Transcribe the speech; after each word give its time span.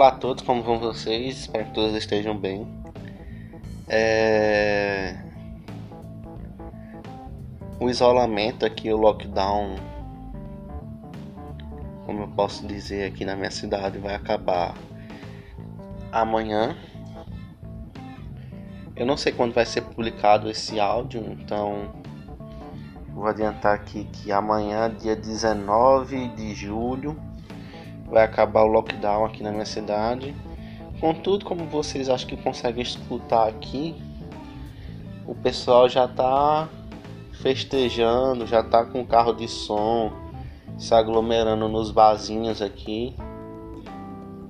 Olá 0.00 0.08
a 0.08 0.12
todos, 0.12 0.42
como 0.42 0.62
vão 0.62 0.78
vocês? 0.78 1.40
Espero 1.40 1.66
que 1.66 1.74
todos 1.74 1.94
estejam 1.94 2.34
bem. 2.34 2.66
É... 3.86 5.14
O 7.78 7.90
isolamento 7.90 8.64
aqui, 8.64 8.90
o 8.90 8.96
lockdown, 8.96 9.76
como 12.06 12.22
eu 12.22 12.28
posso 12.28 12.66
dizer 12.66 13.12
aqui 13.12 13.26
na 13.26 13.36
minha 13.36 13.50
cidade, 13.50 13.98
vai 13.98 14.14
acabar 14.14 14.74
amanhã. 16.10 16.74
Eu 18.96 19.04
não 19.04 19.18
sei 19.18 19.32
quando 19.32 19.52
vai 19.52 19.66
ser 19.66 19.82
publicado 19.82 20.48
esse 20.48 20.80
áudio, 20.80 21.20
então 21.38 21.92
vou 23.12 23.26
adiantar 23.26 23.74
aqui 23.74 24.04
que 24.04 24.32
amanhã, 24.32 24.90
dia 24.98 25.14
19 25.14 26.28
de 26.28 26.54
julho, 26.54 27.20
vai 28.10 28.24
acabar 28.24 28.62
o 28.62 28.66
lockdown 28.66 29.24
aqui 29.24 29.42
na 29.42 29.52
minha 29.52 29.64
cidade. 29.64 30.34
Contudo, 31.00 31.44
como 31.44 31.64
vocês 31.64 32.10
acho 32.10 32.26
que 32.26 32.36
conseguem 32.36 32.82
escutar 32.82 33.48
aqui, 33.48 33.94
o 35.26 35.34
pessoal 35.34 35.88
já 35.88 36.04
está 36.04 36.68
festejando, 37.32 38.46
já 38.46 38.60
está 38.60 38.84
com 38.84 39.06
carro 39.06 39.32
de 39.32 39.48
som, 39.48 40.12
se 40.76 40.92
aglomerando 40.92 41.68
nos 41.68 41.90
barzinhos 41.90 42.60
aqui, 42.60 43.14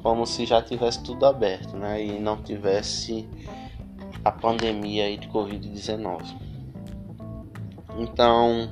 como 0.02 0.26
se 0.26 0.46
já 0.46 0.62
tivesse 0.62 1.02
tudo 1.02 1.26
aberto, 1.26 1.76
né? 1.76 2.04
E 2.04 2.18
não 2.18 2.42
tivesse 2.42 3.28
a 4.24 4.32
pandemia 4.32 5.04
aí 5.04 5.18
de 5.18 5.28
Covid-19. 5.28 6.22
Então, 7.98 8.70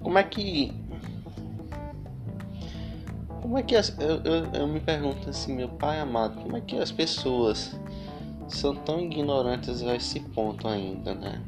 como 0.00 0.18
é 0.18 0.22
que 0.22 0.83
como 3.44 3.58
é 3.58 3.62
que 3.62 3.76
as, 3.76 3.94
eu, 3.98 4.22
eu, 4.24 4.46
eu, 4.54 4.66
me 4.66 4.80
pergunto 4.80 5.28
assim, 5.28 5.54
meu 5.54 5.68
pai 5.68 6.00
amado, 6.00 6.40
como 6.40 6.56
é 6.56 6.62
que 6.62 6.78
as 6.78 6.90
pessoas 6.90 7.78
são 8.48 8.74
tão 8.74 8.98
ignorantes 8.98 9.82
a 9.82 9.94
esse 9.94 10.18
ponto 10.18 10.66
ainda, 10.66 11.14
né? 11.14 11.42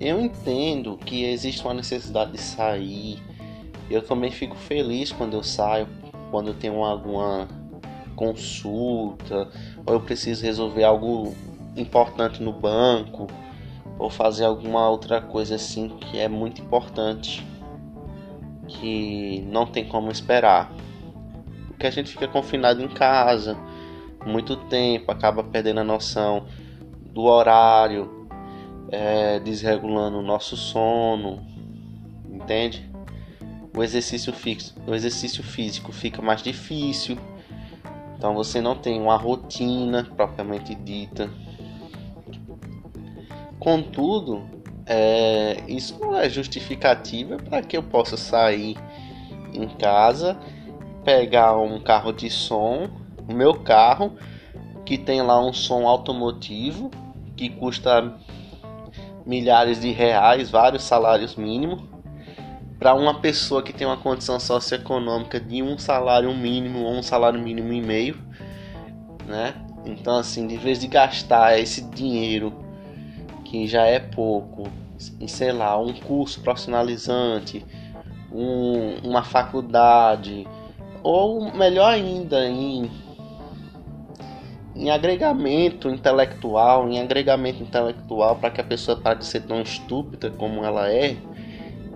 Eu 0.00 0.18
entendo 0.18 0.96
que 0.96 1.24
existe 1.24 1.62
uma 1.62 1.74
necessidade 1.74 2.32
de 2.32 2.38
sair. 2.38 3.22
Eu 3.90 4.00
também 4.00 4.30
fico 4.30 4.56
feliz 4.56 5.12
quando 5.12 5.34
eu 5.34 5.42
saio, 5.42 5.86
quando 6.30 6.48
eu 6.48 6.54
tenho 6.54 6.82
alguma 6.82 7.46
consulta, 8.16 9.50
ou 9.84 9.92
eu 9.92 10.00
preciso 10.00 10.42
resolver 10.46 10.84
algo 10.84 11.34
importante 11.76 12.42
no 12.42 12.54
banco, 12.54 13.26
ou 13.98 14.08
fazer 14.08 14.46
alguma 14.46 14.88
outra 14.88 15.20
coisa 15.20 15.56
assim 15.56 15.90
que 15.90 16.18
é 16.18 16.26
muito 16.26 16.62
importante 16.62 17.46
que 18.68 19.40
não 19.48 19.66
tem 19.66 19.86
como 19.86 20.10
esperar. 20.10 20.72
Porque 21.68 21.86
a 21.86 21.90
gente 21.90 22.10
fica 22.10 22.28
confinado 22.28 22.82
em 22.82 22.88
casa 22.88 23.56
muito 24.26 24.56
tempo, 24.56 25.10
acaba 25.10 25.42
perdendo 25.42 25.80
a 25.80 25.84
noção 25.84 26.46
do 27.12 27.22
horário, 27.22 28.28
é, 28.90 29.38
desregulando 29.40 30.18
o 30.18 30.22
nosso 30.22 30.56
sono, 30.56 31.42
entende? 32.30 32.88
O 33.76 33.82
exercício 33.82 34.32
fixo, 34.32 34.74
o 34.86 34.94
exercício 34.94 35.42
físico 35.42 35.92
fica 35.92 36.20
mais 36.20 36.42
difícil. 36.42 37.16
Então 38.16 38.34
você 38.34 38.60
não 38.60 38.74
tem 38.74 39.00
uma 39.00 39.16
rotina 39.16 40.04
propriamente 40.16 40.74
dita. 40.74 41.30
Contudo, 43.58 44.42
é, 44.88 45.62
isso 45.68 45.98
não 46.00 46.16
é 46.16 46.30
justificativa 46.30 47.36
para 47.36 47.62
que 47.62 47.76
eu 47.76 47.82
possa 47.82 48.16
sair 48.16 48.74
em 49.52 49.68
casa, 49.68 50.38
pegar 51.04 51.58
um 51.58 51.78
carro 51.78 52.10
de 52.10 52.30
som, 52.30 52.88
o 53.28 53.34
meu 53.34 53.54
carro, 53.54 54.16
que 54.86 54.96
tem 54.96 55.20
lá 55.20 55.38
um 55.44 55.52
som 55.52 55.86
automotivo, 55.86 56.90
que 57.36 57.50
custa 57.50 58.14
milhares 59.26 59.78
de 59.78 59.90
reais, 59.92 60.50
vários 60.50 60.84
salários 60.84 61.36
mínimos, 61.36 61.82
para 62.78 62.94
uma 62.94 63.20
pessoa 63.20 63.62
que 63.62 63.74
tem 63.74 63.86
uma 63.86 63.98
condição 63.98 64.40
socioeconômica 64.40 65.38
de 65.38 65.62
um 65.62 65.76
salário 65.76 66.34
mínimo 66.34 66.80
ou 66.80 66.92
um 66.92 67.02
salário 67.02 67.38
mínimo 67.38 67.72
e 67.74 67.82
meio, 67.82 68.16
né? 69.26 69.54
Então, 69.84 70.16
assim, 70.16 70.46
de 70.46 70.56
vez 70.56 70.78
de 70.78 70.86
gastar 70.86 71.58
esse 71.58 71.82
dinheiro 71.82 72.67
que 73.48 73.66
já 73.66 73.86
é 73.86 73.98
pouco, 73.98 74.64
em 75.18 75.26
sei 75.26 75.52
lá, 75.52 75.78
um 75.80 75.92
curso 75.94 76.40
profissionalizante, 76.42 77.64
um, 78.30 78.98
uma 79.02 79.22
faculdade, 79.22 80.46
ou 81.02 81.50
melhor 81.54 81.94
ainda, 81.94 82.46
em, 82.46 82.90
em 84.76 84.90
agregamento 84.90 85.88
intelectual, 85.88 86.90
em 86.90 87.00
agregamento 87.00 87.62
intelectual 87.62 88.36
para 88.36 88.50
que 88.50 88.60
a 88.60 88.64
pessoa 88.64 89.00
pare 89.00 89.20
de 89.20 89.26
ser 89.26 89.40
tão 89.40 89.62
estúpida 89.62 90.30
como 90.30 90.62
ela 90.62 90.92
é, 90.92 91.16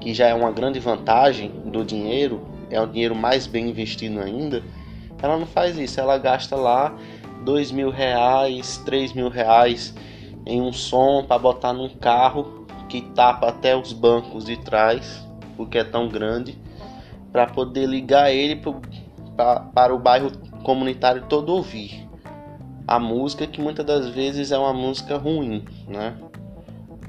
que 0.01 0.15
já 0.15 0.29
é 0.29 0.35
uma 0.35 0.51
grande 0.51 0.81
vantagem 0.81 1.51
do 1.67 1.85
dinheiro, 1.85 2.49
é 2.71 2.81
o 2.81 2.87
dinheiro 2.87 3.15
mais 3.15 3.47
bem 3.47 3.69
investido 3.69 4.21
ainda, 4.21 4.63
ela 5.23 5.37
não 5.37 5.47
faz 5.47 5.77
isso, 5.77 6.01
ela 6.01 6.17
gasta 6.17 6.57
lá 6.57 6.97
dois 7.45 7.71
mil 7.71 7.91
reais, 7.91 8.79
três 8.79 9.13
mil 9.13 9.29
reais 9.29 9.95
em 10.47 10.61
um 10.61 10.73
som 10.73 11.25
para 11.25 11.39
botar 11.39 11.73
num 11.73 11.89
carro 11.89 12.67
que 12.89 13.01
tapa 13.01 13.49
até 13.49 13.77
os 13.77 13.93
bancos 13.93 14.45
de 14.45 14.57
trás, 14.57 15.27
porque 15.57 15.79
é 15.79 15.85
tão 15.85 16.09
grande, 16.09 16.59
para 17.31 17.47
poder 17.47 17.87
ligar 17.87 18.33
ele 18.33 18.57
pro, 18.57 18.81
pra, 19.37 19.61
para 19.61 19.95
o 19.95 19.99
bairro 19.99 20.31
comunitário 20.63 21.25
todo 21.29 21.55
ouvir 21.55 22.03
a 22.87 22.99
música 22.99 23.47
que 23.47 23.61
muitas 23.61 23.87
das 23.87 24.09
vezes 24.09 24.53
é 24.53 24.59
uma 24.59 24.73
música 24.73 25.17
ruim, 25.17 25.65
né? 25.87 26.17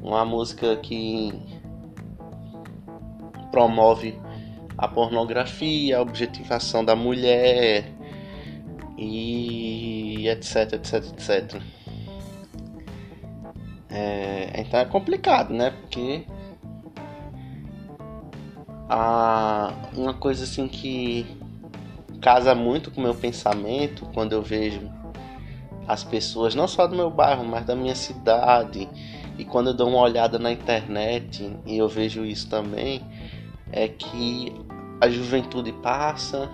Uma 0.01 0.23
música 0.23 0.75
que 0.77 1.33
promove 3.51 4.19
a 4.77 4.87
pornografia, 4.87 5.97
a 5.97 6.01
objetivação 6.01 6.83
da 6.83 6.95
mulher 6.95 7.91
e 8.97 10.27
etc, 10.27 10.73
etc, 10.73 10.93
etc. 10.93 11.61
É, 13.95 14.49
então 14.59 14.79
é 14.79 14.85
complicado, 14.85 15.53
né? 15.53 15.69
Porque 15.69 16.25
a, 18.89 19.71
uma 19.95 20.15
coisa 20.15 20.45
assim 20.45 20.67
que 20.67 21.27
casa 22.19 22.55
muito 22.55 22.89
com 22.89 22.99
o 22.99 23.03
meu 23.03 23.13
pensamento 23.13 24.07
quando 24.11 24.33
eu 24.33 24.41
vejo 24.41 24.91
as 25.87 26.03
pessoas, 26.03 26.55
não 26.55 26.67
só 26.67 26.87
do 26.87 26.95
meu 26.95 27.11
bairro, 27.11 27.45
mas 27.45 27.65
da 27.65 27.75
minha 27.75 27.93
cidade, 27.93 28.89
e 29.37 29.45
quando 29.45 29.67
eu 29.67 29.73
dou 29.75 29.89
uma 29.89 29.99
olhada 29.99 30.39
na 30.39 30.51
internet 30.51 31.55
e 31.63 31.77
eu 31.77 31.87
vejo 31.87 32.25
isso 32.25 32.49
também, 32.49 32.99
é 33.71 33.87
que 33.87 34.55
a 34.99 35.07
juventude 35.07 35.71
passa, 35.71 36.49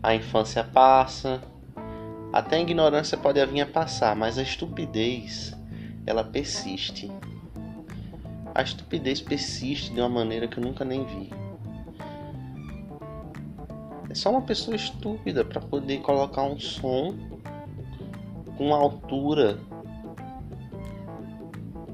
a 0.00 0.14
infância 0.14 0.62
passa, 0.62 1.42
até 2.32 2.56
a 2.56 2.60
ignorância 2.60 3.18
pode 3.18 3.44
vir 3.46 3.62
a 3.62 3.66
passar, 3.66 4.14
mas 4.14 4.38
a 4.38 4.42
estupidez 4.42 5.60
ela 6.06 6.24
persiste. 6.24 7.10
A 8.54 8.62
estupidez 8.62 9.20
persiste 9.20 9.92
de 9.92 10.00
uma 10.00 10.08
maneira 10.08 10.46
que 10.46 10.58
eu 10.58 10.62
nunca 10.62 10.84
nem 10.84 11.04
vi. 11.04 11.30
É 14.10 14.14
só 14.14 14.30
uma 14.30 14.42
pessoa 14.42 14.76
estúpida 14.76 15.42
para 15.44 15.60
poder 15.60 16.02
colocar 16.02 16.42
um 16.42 16.58
som 16.58 17.14
com 18.58 18.74
altura 18.74 19.58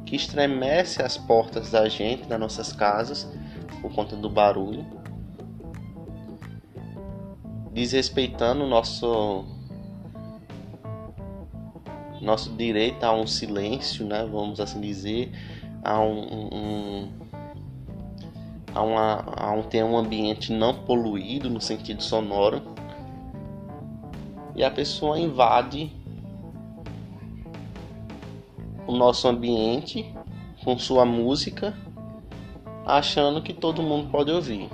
que 0.05 0.17
estremece 0.17 1.03
as 1.03 1.17
portas 1.17 1.71
da 1.71 1.89
gente, 1.89 2.27
das 2.27 2.41
nossas 2.41 2.72
casas, 2.72 3.31
por 3.81 3.93
conta 3.93 4.16
do 4.16 4.28
barulho, 4.28 4.84
desrespeitando 7.72 8.65
o 8.65 8.66
nosso 8.66 9.45
nosso 12.20 12.50
direito 12.50 13.04
a 13.04 13.12
um 13.12 13.26
silêncio, 13.26 14.06
né, 14.06 14.26
vamos 14.30 14.60
assim 14.60 14.80
dizer, 14.80 15.32
a 15.84 16.00
um, 16.00 16.48
um 16.53 17.09
a, 18.74 18.82
uma, 18.82 19.24
a 19.36 19.53
um 19.53 19.62
ter 19.62 19.82
um 19.82 19.97
ambiente 19.97 20.53
não 20.53 20.74
poluído 20.74 21.48
no 21.50 21.60
sentido 21.60 22.03
sonoro 22.03 22.62
e 24.54 24.65
a 24.65 24.70
pessoa 24.70 25.18
invade 25.18 25.92
o 28.86 28.92
nosso 28.92 29.28
ambiente 29.28 30.12
com 30.65 30.78
sua 30.78 31.04
música 31.04 31.74
achando 32.84 33.42
que 33.42 33.53
todo 33.53 33.82
mundo 33.82 34.10
pode 34.10 34.30
ouvir. 34.30 34.68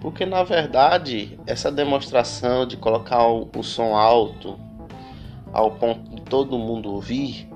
Porque 0.00 0.26
na 0.26 0.42
verdade, 0.42 1.38
essa 1.46 1.70
demonstração 1.70 2.66
de 2.66 2.76
colocar 2.76 3.26
o, 3.28 3.48
o 3.56 3.62
som 3.62 3.94
alto 3.94 4.58
ao 5.52 5.72
ponto 5.72 6.10
de 6.14 6.22
todo 6.22 6.58
mundo 6.58 6.92
ouvir, 6.92 7.48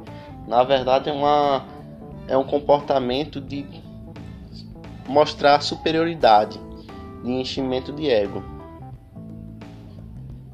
na 0.47 0.63
verdade 0.63 1.09
é, 1.09 1.13
uma, 1.13 1.65
é 2.29 2.37
um 2.37 2.45
comportamento 2.45 3.41
de 3.41 3.67
mostrar 5.09 5.61
superioridade 5.61 6.61
de 7.23 7.31
enchimento 7.31 7.93
de 7.93 8.09
ego. 8.09 8.43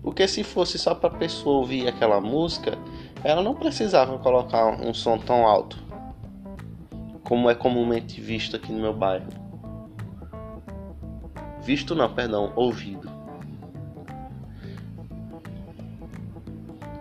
Porque 0.03 0.27
se 0.27 0.43
fosse 0.43 0.79
só 0.79 0.95
para 0.95 1.11
a 1.11 1.19
pessoa 1.19 1.59
ouvir 1.59 1.89
aquela 1.89 2.21
música, 2.21 2.77
ela 3.23 3.43
não 3.43 3.55
precisava 3.55 4.19
colocar 4.19 4.67
um 4.67 4.93
som 4.93 5.17
tão 5.19 5.47
alto 5.47 5.83
como 7.33 7.49
é 7.49 7.55
comumente 7.55 8.21
visto 8.21 8.57
aqui 8.57 8.73
no 8.73 8.81
meu 8.81 8.93
bairro. 8.93 9.29
Visto 11.63 11.95
não, 11.95 12.13
perdão, 12.13 12.53
ouvido. 12.57 13.12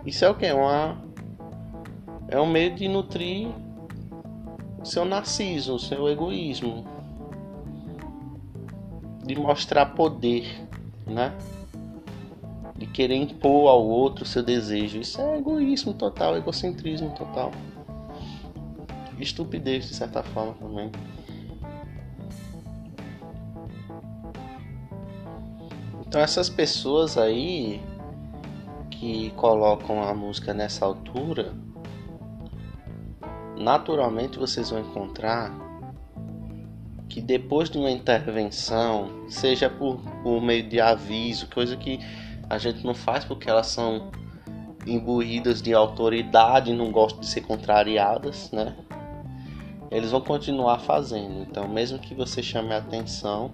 Isso 0.04 0.24
é 0.24 0.30
o 0.30 0.34
que? 0.34 0.50
Uma 0.52 0.98
é 2.28 2.40
um 2.40 2.46
meio 2.46 2.74
de 2.74 2.88
nutrir 2.88 3.48
o 4.80 4.84
seu 4.84 5.04
narciso, 5.04 5.74
o 5.74 5.78
seu 5.78 6.08
egoísmo, 6.08 6.84
de 9.24 9.38
mostrar 9.38 9.86
poder, 9.86 10.66
né? 11.06 11.32
De 12.76 12.86
querer 12.86 13.16
impor 13.16 13.68
ao 13.68 13.86
outro 13.86 14.24
seu 14.24 14.42
desejo. 14.42 14.98
Isso 14.98 15.20
é 15.20 15.38
egoísmo 15.38 15.94
total, 15.94 16.36
egocentrismo 16.36 17.10
total. 17.10 17.52
Estupidez 19.20 19.86
de 19.86 19.94
certa 19.94 20.22
forma 20.22 20.54
também. 20.54 20.90
Então 26.06 26.20
essas 26.20 26.50
pessoas 26.50 27.16
aí 27.16 27.80
que 29.02 29.30
colocam 29.30 30.00
a 30.00 30.14
música 30.14 30.54
nessa 30.54 30.84
altura, 30.86 31.52
naturalmente 33.58 34.38
vocês 34.38 34.70
vão 34.70 34.78
encontrar 34.78 35.52
que 37.08 37.20
depois 37.20 37.68
de 37.68 37.78
uma 37.78 37.90
intervenção, 37.90 39.28
seja 39.28 39.68
por, 39.68 39.98
por 40.22 40.40
meio 40.40 40.68
de 40.68 40.80
aviso, 40.80 41.48
coisa 41.48 41.76
que 41.76 41.98
a 42.48 42.58
gente 42.58 42.86
não 42.86 42.94
faz 42.94 43.24
porque 43.24 43.50
elas 43.50 43.66
são 43.66 44.12
imbuídas 44.86 45.60
de 45.60 45.74
autoridade 45.74 46.72
não 46.72 46.92
gostam 46.92 47.22
de 47.22 47.26
ser 47.26 47.40
contrariadas, 47.40 48.52
né? 48.52 48.76
Eles 49.90 50.12
vão 50.12 50.20
continuar 50.20 50.78
fazendo. 50.78 51.42
Então, 51.42 51.66
mesmo 51.66 51.98
que 51.98 52.14
você 52.14 52.40
chame 52.40 52.72
a 52.72 52.78
atenção 52.78 53.50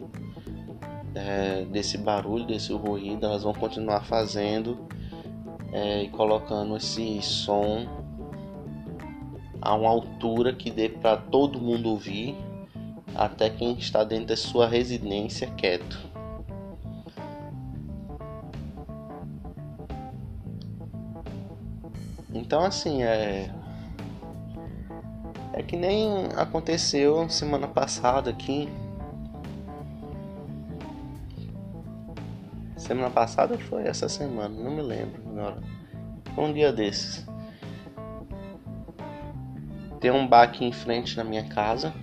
é, 1.14 1.64
desse 1.64 1.96
barulho, 1.96 2.44
desse 2.44 2.70
ruído, 2.74 3.24
elas 3.24 3.44
vão 3.44 3.54
continuar 3.54 4.04
fazendo 4.04 4.86
é, 5.72 6.02
e 6.02 6.08
colocando 6.08 6.76
esse 6.76 7.20
som 7.22 7.86
a 9.60 9.74
uma 9.74 9.90
altura 9.90 10.54
que 10.54 10.70
dê 10.70 10.88
para 10.88 11.16
todo 11.16 11.60
mundo 11.60 11.90
ouvir 11.90 12.36
até 13.14 13.50
quem 13.50 13.72
está 13.74 14.04
dentro 14.04 14.26
da 14.26 14.36
sua 14.36 14.66
residência 14.66 15.48
quieto. 15.56 16.08
Então 22.32 22.64
assim 22.64 23.02
é 23.02 23.50
é 25.52 25.62
que 25.62 25.76
nem 25.76 26.26
aconteceu 26.36 27.28
semana 27.28 27.66
passada 27.66 28.30
aqui. 28.30 28.68
Semana 32.88 33.10
passada 33.10 33.56
foi 33.56 33.86
essa 33.86 34.08
semana, 34.08 34.48
não 34.48 34.72
me 34.72 34.82
lembro 34.82 35.22
agora. 35.28 35.62
Foi 36.34 36.44
um 36.44 36.52
dia 36.52 36.72
desses. 36.72 37.24
Tem 40.00 40.10
um 40.10 40.26
bar 40.26 40.42
aqui 40.42 40.64
em 40.64 40.72
frente 40.72 41.16
na 41.16 41.22
minha 41.22 41.44
casa 41.44 41.94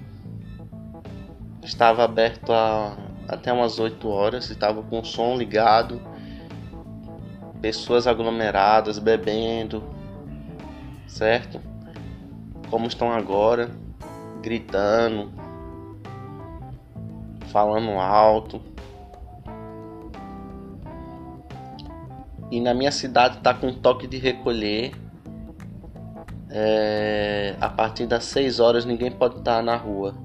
estava 1.65 2.03
aberto 2.03 2.53
a, 2.53 2.95
até 3.27 3.51
umas 3.51 3.79
8 3.79 4.07
horas, 4.07 4.49
estava 4.49 4.81
com 4.83 4.99
o 4.99 5.05
som 5.05 5.35
ligado, 5.35 5.99
pessoas 7.61 8.05
aglomeradas 8.05 8.99
bebendo, 8.99 9.83
certo? 11.07 11.59
Como 12.69 12.87
estão 12.87 13.11
agora, 13.11 13.71
gritando, 14.41 15.33
falando 17.51 17.91
alto. 17.91 18.61
E 22.51 22.59
na 22.59 22.73
minha 22.73 22.91
cidade 22.91 23.37
está 23.37 23.53
com 23.53 23.73
toque 23.73 24.07
de 24.07 24.17
recolher. 24.17 24.91
É, 26.49 27.55
a 27.59 27.69
partir 27.69 28.05
das 28.05 28.23
6 28.25 28.59
horas 28.59 28.85
ninguém 28.85 29.11
pode 29.11 29.39
estar 29.39 29.61
na 29.61 29.75
rua 29.75 30.15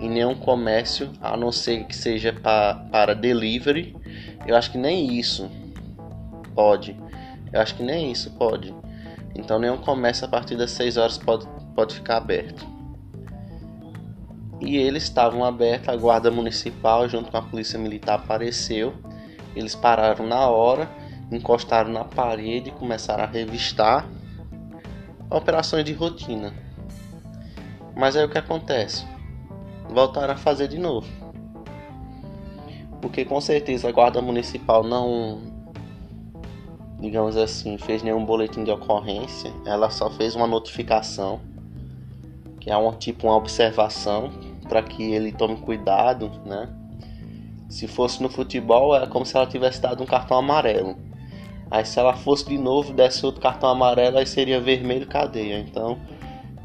em 0.00 0.08
nenhum 0.08 0.34
comércio, 0.34 1.10
a 1.20 1.36
não 1.36 1.52
ser 1.52 1.84
que 1.84 1.94
seja 1.94 2.32
para 2.32 3.14
delivery. 3.14 3.94
Eu 4.46 4.56
acho 4.56 4.72
que 4.72 4.78
nem 4.78 5.18
isso 5.18 5.48
pode. 6.54 6.96
Eu 7.52 7.60
acho 7.60 7.74
que 7.74 7.82
nem 7.82 8.10
isso 8.10 8.30
pode. 8.32 8.74
Então 9.34 9.58
nenhum 9.58 9.76
comércio 9.76 10.24
a 10.24 10.28
partir 10.28 10.56
das 10.56 10.70
6 10.72 10.96
horas 10.96 11.18
pode, 11.18 11.46
pode 11.74 11.94
ficar 11.94 12.16
aberto. 12.16 12.66
E 14.60 14.76
eles 14.76 15.04
estavam 15.04 15.44
abertos, 15.44 15.88
a 15.88 15.96
guarda 15.96 16.30
municipal 16.30 17.08
junto 17.08 17.30
com 17.30 17.36
a 17.36 17.42
polícia 17.42 17.78
militar 17.78 18.16
apareceu. 18.16 18.94
Eles 19.54 19.74
pararam 19.74 20.26
na 20.26 20.48
hora, 20.48 20.88
encostaram 21.30 21.90
na 21.90 22.04
parede 22.04 22.70
e 22.70 22.72
começaram 22.72 23.24
a 23.24 23.26
revistar 23.26 24.08
operações 25.30 25.84
de 25.84 25.92
rotina. 25.92 26.52
Mas 27.94 28.16
aí 28.16 28.24
o 28.24 28.28
que 28.28 28.38
acontece? 28.38 29.04
voltaram 29.92 30.34
a 30.34 30.36
fazer 30.36 30.68
de 30.68 30.78
novo. 30.78 31.06
Porque 33.00 33.24
com 33.24 33.40
certeza 33.40 33.88
a 33.88 33.92
guarda 33.92 34.20
municipal 34.20 34.84
não, 34.84 35.40
digamos 36.98 37.36
assim, 37.36 37.78
fez 37.78 38.02
nenhum 38.02 38.24
boletim 38.24 38.62
de 38.62 38.70
ocorrência, 38.70 39.52
ela 39.64 39.90
só 39.90 40.10
fez 40.10 40.34
uma 40.36 40.46
notificação, 40.46 41.40
que 42.60 42.70
é 42.70 42.76
um 42.76 42.92
tipo 42.92 43.26
uma 43.26 43.36
observação 43.36 44.30
para 44.68 44.82
que 44.82 45.02
ele 45.02 45.32
tome 45.32 45.56
cuidado, 45.56 46.30
né? 46.44 46.68
Se 47.68 47.86
fosse 47.86 48.22
no 48.22 48.28
futebol, 48.28 48.94
é 48.96 49.06
como 49.06 49.24
se 49.24 49.36
ela 49.36 49.46
tivesse 49.46 49.80
dado 49.80 50.02
um 50.02 50.06
cartão 50.06 50.36
amarelo. 50.36 50.96
Aí 51.70 51.84
se 51.84 51.98
ela 51.98 52.14
fosse 52.14 52.46
de 52.46 52.58
novo, 52.58 52.92
desse 52.92 53.24
outro 53.24 53.40
cartão 53.40 53.68
amarelo, 53.68 54.18
aí 54.18 54.26
seria 54.26 54.60
vermelho 54.60 55.06
cadeia. 55.06 55.58
Então, 55.58 55.98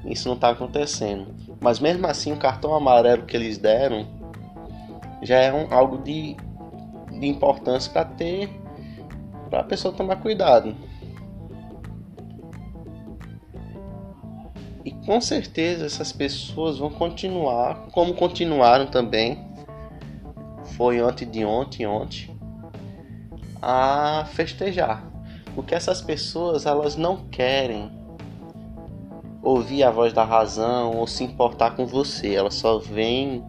isso 0.04 0.28
não 0.28 0.36
está 0.36 0.50
acontecendo. 0.50 1.28
Mas 1.60 1.80
mesmo 1.80 2.08
assim, 2.08 2.32
o 2.34 2.38
cartão 2.38 2.74
amarelo 2.74 3.26
que 3.26 3.38
eles 3.38 3.58
deram 3.58 4.08
já 5.22 5.38
é 5.38 5.54
um, 5.54 5.74
algo 5.74 5.98
de, 5.98 6.36
de 7.20 7.28
importância 7.28 7.92
para 7.92 8.06
ter 8.06 8.50
para 9.50 9.62
a 9.62 9.64
pessoa 9.64 9.94
tomar 9.94 10.18
cuidado. 10.18 10.76
E 14.84 14.92
com 14.92 15.20
certeza 15.22 15.86
essas 15.86 16.12
pessoas 16.12 16.78
vão 16.78 16.90
continuar, 16.90 17.88
como 17.92 18.14
continuaram 18.14 18.86
também, 18.86 19.40
foi 20.76 21.02
ontem 21.02 21.30
de 21.30 21.46
ontem, 21.46 21.88
ontem, 21.88 22.35
a 23.68 24.26
festejar. 24.26 25.04
Porque 25.56 25.74
essas 25.74 26.00
pessoas 26.00 26.68
elas 26.68 26.96
não 26.96 27.18
querem 27.30 27.92
ouvir 29.42 29.84
a 29.84 29.90
voz 29.90 30.14
da 30.14 30.24
razão 30.24 30.98
ou 30.98 31.08
se 31.08 31.24
importar 31.24 31.72
com 31.76 31.88
você. 31.88 32.36
Elas 32.36 32.54
só 32.54 32.78
veem 32.78 33.44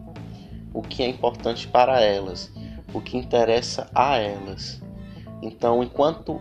o 0.72 0.80
que 0.80 1.02
é 1.02 1.08
importante 1.08 1.68
para 1.68 2.00
elas, 2.00 2.50
o 2.94 3.00
que 3.00 3.18
interessa 3.18 3.90
a 3.94 4.16
elas. 4.16 4.80
Então, 5.42 5.82
enquanto 5.82 6.40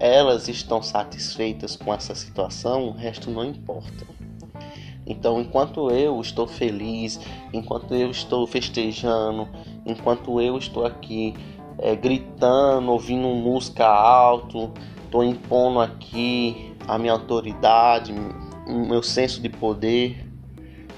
elas 0.00 0.48
estão 0.48 0.82
satisfeitas 0.82 1.76
com 1.76 1.94
essa 1.94 2.14
situação, 2.14 2.88
o 2.88 2.92
resto 2.92 3.30
não 3.30 3.44
importa. 3.44 4.04
Então, 5.06 5.40
enquanto 5.40 5.90
eu 5.90 6.20
estou 6.20 6.48
feliz, 6.48 7.20
enquanto 7.52 7.94
eu 7.94 8.10
estou 8.10 8.44
festejando, 8.46 9.48
enquanto 9.86 10.40
eu 10.40 10.58
estou 10.58 10.84
aqui 10.84 11.32
é, 11.78 11.94
gritando, 11.94 12.90
ouvindo 12.90 13.28
música 13.28 13.86
alto, 13.86 14.72
estou 15.04 15.22
impondo 15.22 15.80
aqui 15.80 16.74
a 16.86 16.98
minha 16.98 17.12
autoridade, 17.12 18.12
o 18.66 18.86
meu 18.86 19.02
senso 19.02 19.40
de 19.40 19.48
poder 19.48 20.26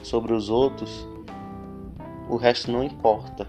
sobre 0.02 0.32
os 0.32 0.48
outros, 0.48 1.06
o 2.28 2.36
resto 2.36 2.70
não 2.70 2.82
importa. 2.82 3.46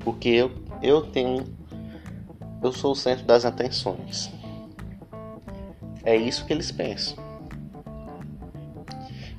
Porque 0.00 0.28
eu, 0.28 0.50
eu 0.82 1.02
tenho. 1.02 1.44
Eu 2.62 2.72
sou 2.72 2.92
o 2.92 2.96
centro 2.96 3.24
das 3.24 3.44
atenções. 3.44 4.30
É 6.04 6.16
isso 6.16 6.44
que 6.46 6.52
eles 6.52 6.70
pensam. 6.72 7.16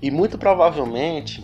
E 0.01 0.09
muito 0.09 0.37
provavelmente 0.37 1.43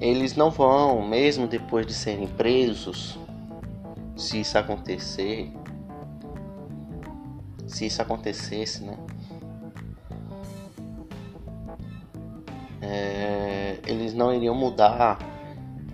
eles 0.00 0.34
não 0.34 0.50
vão, 0.50 1.06
mesmo 1.06 1.46
depois 1.46 1.86
de 1.86 1.94
serem 1.94 2.26
presos, 2.26 3.18
se 4.16 4.40
isso 4.40 4.56
acontecer, 4.56 5.52
se 7.66 7.86
isso 7.86 8.00
acontecesse, 8.00 8.84
né? 8.84 8.96
É, 12.80 13.78
eles 13.86 14.14
não 14.14 14.32
iriam 14.32 14.54
mudar, 14.54 15.18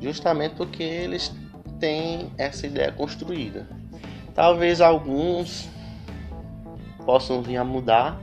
justamente 0.00 0.56
porque 0.56 0.82
eles 0.82 1.32
têm 1.78 2.30
essa 2.36 2.66
ideia 2.66 2.92
construída. 2.92 3.68
Talvez 4.34 4.80
alguns 4.80 5.68
possam 7.04 7.42
vir 7.42 7.56
a 7.56 7.64
mudar, 7.64 8.20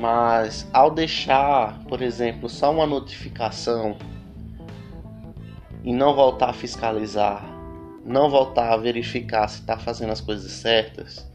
mas 0.00 0.68
ao 0.72 0.90
deixar, 0.90 1.78
por 1.84 2.02
exemplo, 2.02 2.48
só 2.48 2.72
uma 2.72 2.86
notificação 2.86 3.96
e 5.82 5.92
não 5.92 6.14
voltar 6.14 6.50
a 6.50 6.52
fiscalizar, 6.52 7.53
não 8.04 8.28
voltar 8.28 8.72
a 8.72 8.76
verificar 8.76 9.48
se 9.48 9.60
está 9.60 9.78
fazendo 9.78 10.12
as 10.12 10.20
coisas 10.20 10.50
certas, 10.50 11.28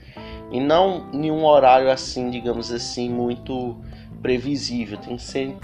e 0.52 0.60
não 0.60 1.10
em 1.14 1.32
um 1.32 1.46
horário 1.46 1.92
assim, 1.92 2.30
digamos 2.30 2.72
assim, 2.72 3.10
muito 3.10 3.78
previsível, 4.22 4.98
tem 4.98 5.16
que 5.16 5.24
ser 5.24 5.56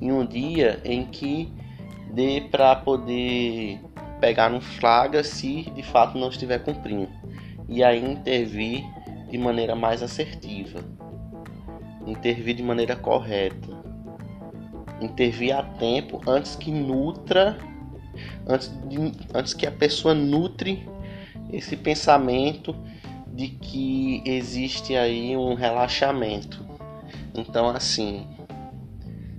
em 0.00 0.12
um 0.12 0.24
dia 0.24 0.80
em 0.84 1.04
que 1.04 1.52
dê 2.12 2.40
para 2.40 2.76
poder 2.76 3.80
pegar 4.20 4.48
no 4.48 4.60
flagra 4.60 5.22
se 5.22 5.70
de 5.70 5.82
fato 5.82 6.16
não 6.18 6.28
estiver 6.28 6.58
cumprindo 6.60 7.10
e 7.68 7.82
aí 7.82 8.02
intervir 8.04 8.84
de 9.28 9.36
maneira 9.36 9.74
mais 9.74 10.02
assertiva, 10.02 10.80
intervir 12.06 12.54
de 12.54 12.62
maneira 12.62 12.94
correta, 12.94 13.68
intervir 15.00 15.54
a 15.54 15.62
tempo 15.62 16.20
antes 16.26 16.54
que 16.54 16.70
nutra, 16.70 17.58
antes, 18.46 18.72
de, 18.88 19.12
antes 19.34 19.54
que 19.54 19.66
a 19.66 19.70
pessoa 19.70 20.14
nutre 20.14 20.88
esse 21.52 21.76
pensamento 21.76 22.74
de 23.28 23.48
que 23.48 24.22
existe 24.24 24.96
aí 24.96 25.36
um 25.36 25.54
relaxamento. 25.54 26.64
Então 27.34 27.68
assim, 27.68 28.26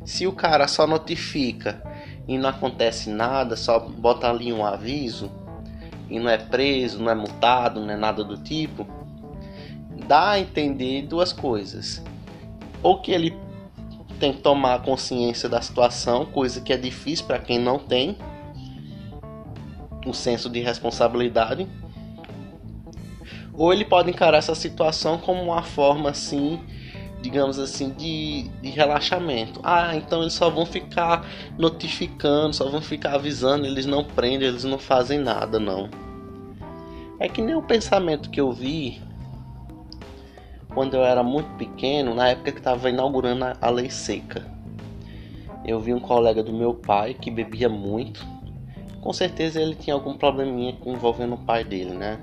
se 0.06 0.28
o 0.28 0.32
cara 0.32 0.68
só 0.68 0.86
notifica 0.86 1.82
e 2.28 2.38
não 2.38 2.50
acontece 2.50 3.10
nada, 3.10 3.56
só 3.56 3.80
bota 3.80 4.30
ali 4.30 4.54
um 4.54 4.66
aviso 4.66 5.32
e 6.10 6.20
não 6.20 6.30
é 6.30 6.38
preso, 6.38 7.02
não 7.02 7.12
é 7.12 7.16
multado, 7.16 7.82
não 7.82 7.92
é 7.92 7.98
nada 7.98 8.24
do 8.24 8.38
tipo, 8.38 8.88
dá 10.08 10.32
a 10.32 10.40
entender 10.40 11.04
duas 11.04 11.34
coisas. 11.34 12.02
Ou 12.82 13.02
que 13.02 13.12
ele 13.12 13.36
tem 14.20 14.34
que 14.34 14.42
tomar 14.42 14.82
consciência 14.82 15.48
da 15.50 15.62
situação, 15.62 16.26
coisa 16.26 16.62
que 16.62 16.74
é 16.74 16.78
difícil 16.78 17.26
para 17.26 17.40
quem 17.40 17.60
não 17.60 17.78
tem 17.78 18.18
um 20.08 20.14
senso 20.14 20.50
de 20.50 20.60
responsabilidade. 20.60 21.68
Ou 23.54 23.74
ele 23.74 23.86
pode 23.86 24.10
encarar 24.10 24.38
essa 24.38 24.56
situação 24.56 25.18
como 25.18 25.42
uma 25.42 25.64
forma 25.64 26.10
assim 26.10 26.60
digamos 27.22 27.58
assim, 27.60 27.90
de, 27.92 28.44
de 28.62 28.70
relaxamento. 28.70 29.60
Ah, 29.64 29.96
então 29.96 30.22
eles 30.22 30.34
só 30.34 30.50
vão 30.50 30.66
ficar 30.66 31.26
notificando, 31.58 32.54
só 32.54 32.70
vão 32.70 32.82
ficar 32.82 33.16
avisando, 33.16 33.66
eles 33.66 33.86
não 33.86 34.04
prendem, 34.04 34.48
eles 34.48 34.64
não 34.64 34.78
fazem 34.78 35.20
nada, 35.20 35.60
não. 35.60 35.90
É 37.20 37.28
que 37.28 37.42
nem 37.42 37.56
o 37.56 37.62
pensamento 37.62 38.30
que 38.30 38.40
eu 38.40 38.52
vi 38.52 39.02
quando 40.74 40.94
eu 40.94 41.04
era 41.04 41.24
muito 41.24 41.50
pequeno, 41.58 42.14
na 42.14 42.30
época 42.30 42.52
que 42.52 42.60
estava 42.60 42.90
inaugurando 42.90 43.46
a 43.60 43.70
lei 43.70 43.90
seca. 43.90 44.46
Eu 45.66 45.80
vi 45.80 45.94
um 45.94 46.00
colega 46.00 46.44
do 46.44 46.54
meu 46.54 46.74
pai 46.74 47.16
que 47.16 47.32
bebia 47.32 47.68
muito. 47.68 48.26
Com 49.02 49.14
certeza 49.14 49.62
ele 49.62 49.76
tinha 49.76 49.94
algum 49.94 50.18
probleminha 50.18 50.76
envolvendo 50.86 51.36
o 51.36 51.38
pai 51.38 51.64
dele, 51.64 51.94
né? 51.94 52.20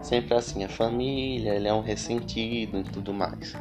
Sempre 0.00 0.34
assim, 0.34 0.64
a 0.64 0.68
família, 0.68 1.54
ele 1.54 1.68
é 1.68 1.72
um 1.72 1.80
ressentido 1.80 2.78
e 2.80 2.82
tudo 2.82 3.12
mais. 3.12 3.56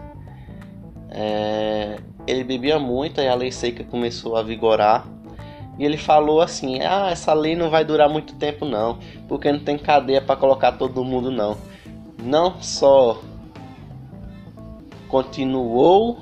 É, 1.09 1.99
ele 2.25 2.43
bebia 2.43 2.79
muito 2.79 3.19
e 3.19 3.27
a 3.27 3.35
lei 3.35 3.51
seca 3.51 3.83
começou 3.83 4.35
a 4.35 4.43
vigorar. 4.43 5.07
E 5.77 5.85
ele 5.85 5.97
falou 5.97 6.41
assim: 6.41 6.79
Ah, 6.81 7.09
essa 7.11 7.33
lei 7.33 7.55
não 7.55 7.69
vai 7.69 7.83
durar 7.83 8.09
muito 8.09 8.35
tempo, 8.35 8.65
não, 8.65 8.99
porque 9.27 9.51
não 9.51 9.59
tem 9.59 9.77
cadeia 9.77 10.21
para 10.21 10.35
colocar 10.35 10.73
todo 10.73 11.03
mundo, 11.03 11.31
não. 11.31 11.57
Não 12.21 12.61
só 12.61 13.21
continuou 15.07 16.19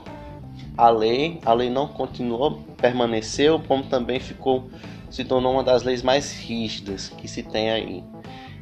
a 0.75 0.89
lei, 0.89 1.39
a 1.45 1.53
lei 1.53 1.69
não 1.69 1.87
continuou, 1.87 2.59
permaneceu, 2.77 3.61
como 3.67 3.83
também 3.83 4.19
ficou, 4.19 4.69
se 5.09 5.23
tornou 5.23 5.53
uma 5.53 5.63
das 5.63 5.83
leis 5.83 6.01
mais 6.01 6.33
rígidas 6.39 7.09
que 7.09 7.27
se 7.27 7.43
tem 7.43 7.69
aí. 7.69 8.03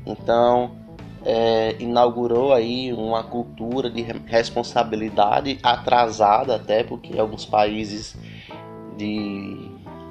Então, 0.06 0.72
é, 1.26 1.76
inaugurou 1.80 2.54
aí 2.54 2.94
uma 2.94 3.24
cultura 3.24 3.90
de 3.90 4.02
responsabilidade 4.02 5.60
atrasada 5.62 6.56
até 6.56 6.84
porque 6.84 7.20
alguns 7.20 7.46
países 7.46 8.16
de 8.98 9.70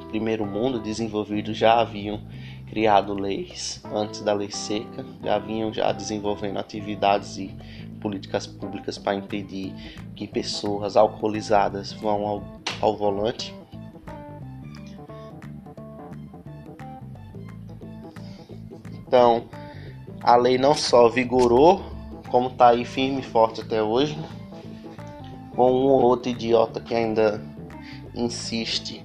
primeiro 0.08 0.46
mundo 0.46 0.78
desenvolvidos 0.78 1.56
já 1.56 1.80
haviam 1.80 2.20
criado 2.68 3.14
leis 3.14 3.82
antes 3.92 4.20
da 4.20 4.32
lei 4.32 4.50
seca, 4.50 5.04
já 5.22 5.38
vinham 5.38 5.72
já 5.72 5.92
desenvolvendo 5.92 6.58
atividades 6.58 7.38
e 7.38 7.54
políticas 8.00 8.46
públicas 8.46 8.98
para 8.98 9.14
impedir 9.14 9.72
que 10.14 10.26
pessoas 10.26 10.96
alcoolizadas 10.96 11.92
vão 11.92 12.26
ao, 12.26 12.44
ao 12.80 12.96
volante. 12.96 13.54
Então, 19.06 19.44
a 20.20 20.36
lei 20.36 20.58
não 20.58 20.74
só 20.74 21.08
vigorou, 21.08 21.84
como 22.30 22.48
está 22.48 22.68
aí 22.68 22.84
firme 22.84 23.20
e 23.20 23.24
forte 23.24 23.60
até 23.60 23.82
hoje, 23.82 24.18
com 25.54 25.70
um 25.70 25.86
ou 25.86 26.02
outro 26.02 26.30
idiota 26.30 26.80
que 26.80 26.94
ainda 26.94 27.40
insiste 28.14 29.04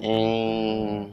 em, 0.00 1.12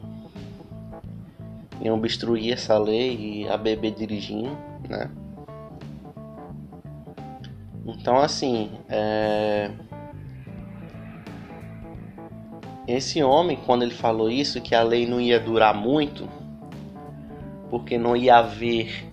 em 1.82 1.90
obstruir 1.90 2.54
essa 2.54 2.78
lei 2.78 3.44
e 3.44 3.50
a 3.50 3.58
beber 3.58 3.92
dirigindo, 3.92 4.58
né? 4.90 5.10
Então, 7.86 8.18
assim, 8.18 8.72
é... 8.90 9.72
esse 12.88 13.22
homem, 13.24 13.58
quando 13.66 13.84
ele 13.84 13.94
falou 13.94 14.30
isso, 14.30 14.62
que 14.62 14.74
a 14.74 14.84
lei 14.84 15.06
não 15.06 15.20
ia 15.20 15.40
durar 15.40 15.74
muito, 15.74 16.28
porque 17.74 17.98
não 17.98 18.16
ia 18.16 18.38
haver 18.38 19.04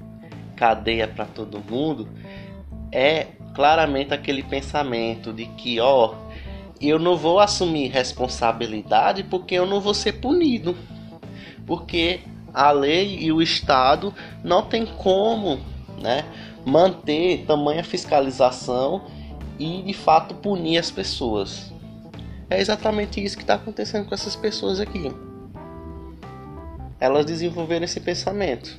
cadeia 0.54 1.08
para 1.08 1.24
todo 1.24 1.64
mundo, 1.66 2.06
é 2.92 3.28
claramente 3.54 4.12
aquele 4.12 4.42
pensamento 4.42 5.32
de 5.32 5.46
que, 5.46 5.80
ó, 5.80 6.12
eu 6.78 6.98
não 6.98 7.16
vou 7.16 7.40
assumir 7.40 7.88
responsabilidade 7.88 9.22
porque 9.24 9.54
eu 9.54 9.64
não 9.64 9.80
vou 9.80 9.94
ser 9.94 10.20
punido. 10.20 10.76
Porque 11.66 12.20
a 12.52 12.70
lei 12.70 13.20
e 13.20 13.32
o 13.32 13.40
Estado 13.40 14.12
não 14.44 14.60
tem 14.60 14.84
como, 14.84 15.58
né, 15.98 16.26
manter 16.62 17.46
tamanha 17.46 17.82
fiscalização 17.82 19.06
e 19.58 19.80
de 19.80 19.94
fato 19.94 20.34
punir 20.34 20.76
as 20.76 20.90
pessoas. 20.90 21.72
É 22.50 22.60
exatamente 22.60 23.24
isso 23.24 23.38
que 23.38 23.42
está 23.42 23.54
acontecendo 23.54 24.06
com 24.06 24.14
essas 24.14 24.36
pessoas 24.36 24.80
aqui 24.80 25.10
elas 27.00 27.24
desenvolveram 27.24 27.84
esse 27.84 27.98
pensamento. 27.98 28.78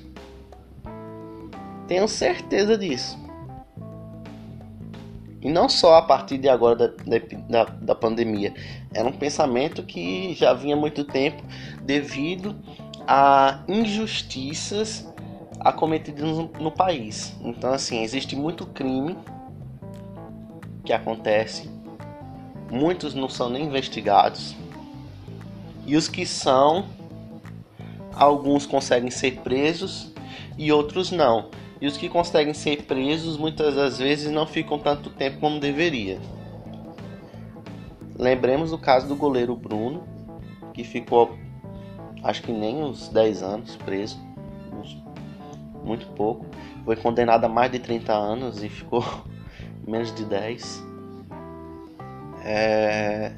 Tenho 1.88 2.08
certeza 2.08 2.78
disso. 2.78 3.20
E 5.42 5.50
não 5.50 5.68
só 5.68 5.96
a 5.96 6.02
partir 6.04 6.38
de 6.38 6.48
agora 6.48 6.76
da, 6.76 6.94
da, 7.50 7.64
da 7.66 7.96
pandemia. 7.96 8.54
Era 8.94 9.10
um 9.10 9.12
pensamento 9.12 9.82
que 9.82 10.36
já 10.36 10.54
vinha 10.54 10.76
há 10.76 10.80
muito 10.80 11.04
tempo 11.04 11.44
devido 11.82 12.56
a 13.08 13.64
injustiças 13.68 15.12
acometidas 15.60 16.24
no, 16.24 16.48
no 16.60 16.72
país. 16.72 17.36
Então, 17.42 17.74
assim, 17.74 18.04
existe 18.04 18.36
muito 18.36 18.68
crime 18.68 19.18
que 20.86 20.94
acontece. 20.94 21.70
Muitos 22.70 23.16
não 23.16 23.28
são 23.28 23.50
nem 23.50 23.66
investigados. 23.66 24.56
E 25.88 25.96
os 25.96 26.08
que 26.08 26.26
são 26.26 26.86
alguns 28.14 28.66
conseguem 28.66 29.12
ser 29.12 29.40
presos 29.42 30.12
e 30.58 30.72
outros 30.72 31.12
não. 31.12 31.50
E 31.80 31.88
os 31.88 31.98
que 31.98 32.08
conseguem 32.08 32.54
ser 32.54 32.84
presos 32.84 33.38
muitas 33.38 33.76
das 33.76 33.98
vezes 33.98 34.32
não 34.32 34.46
ficam 34.46 34.78
tanto 34.78 35.10
tempo 35.10 35.40
como 35.40 35.60
deveria. 35.60 36.20
Lembremos 38.18 38.70
do 38.70 38.78
caso 38.78 39.08
do 39.08 39.16
goleiro 39.16 39.56
Bruno, 39.56 40.04
que 40.74 40.84
ficou 40.84 41.36
acho 42.24 42.44
que 42.44 42.52
nem 42.52 42.84
uns 42.84 43.10
10 43.10 43.42
anos 43.42 43.76
preso, 43.78 44.20
muito 45.84 46.06
pouco. 46.10 46.46
Foi 46.86 46.96
condenado 46.96 47.46
a 47.46 47.50
mais 47.50 47.72
de 47.72 47.80
30 47.80 48.14
anos 48.14 48.64
e 48.64 48.70
ficou 48.70 49.04
menos 49.88 50.14
de 50.14 50.26
10. 50.26 50.84
É... 52.44 53.34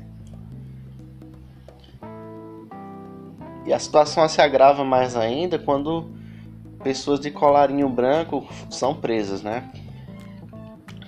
E 3.65 3.73
a 3.73 3.79
situação 3.79 4.27
se 4.27 4.41
agrava 4.41 4.83
mais 4.83 5.15
ainda 5.15 5.57
quando 5.57 6.11
pessoas 6.83 7.19
de 7.19 7.31
colarinho 7.31 7.87
branco 7.89 8.45
são 8.69 8.93
presas, 8.93 9.41
né? 9.41 9.69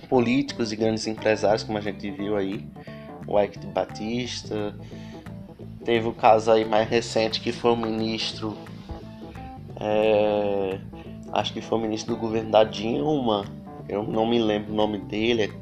Políticos 0.08 0.72
e 0.72 0.76
grandes 0.76 1.06
empresários, 1.08 1.64
como 1.64 1.78
a 1.78 1.82
gente 1.82 2.10
viu 2.12 2.38
aí, 2.38 2.66
o 3.28 3.40
Ike 3.40 3.66
Batista, 3.68 4.76
Teve 5.86 6.08
o 6.08 6.14
caso 6.14 6.52
aí 6.52 6.66
mais 6.66 6.90
recente 6.90 7.40
que 7.40 7.52
foi 7.52 7.72
o 7.72 7.78
ministro. 7.78 8.58
É, 9.80 10.80
acho 11.32 11.54
que 11.54 11.62
foi 11.62 11.78
o 11.78 11.82
ministro 11.82 12.16
do 12.16 12.20
governo 12.20 12.50
da 12.50 12.64
Dilma. 12.64 13.46
Eu 13.88 14.02
não 14.02 14.26
me 14.26 14.40
lembro 14.40 14.74
o 14.74 14.76
nome 14.76 14.98
dele. 14.98 15.54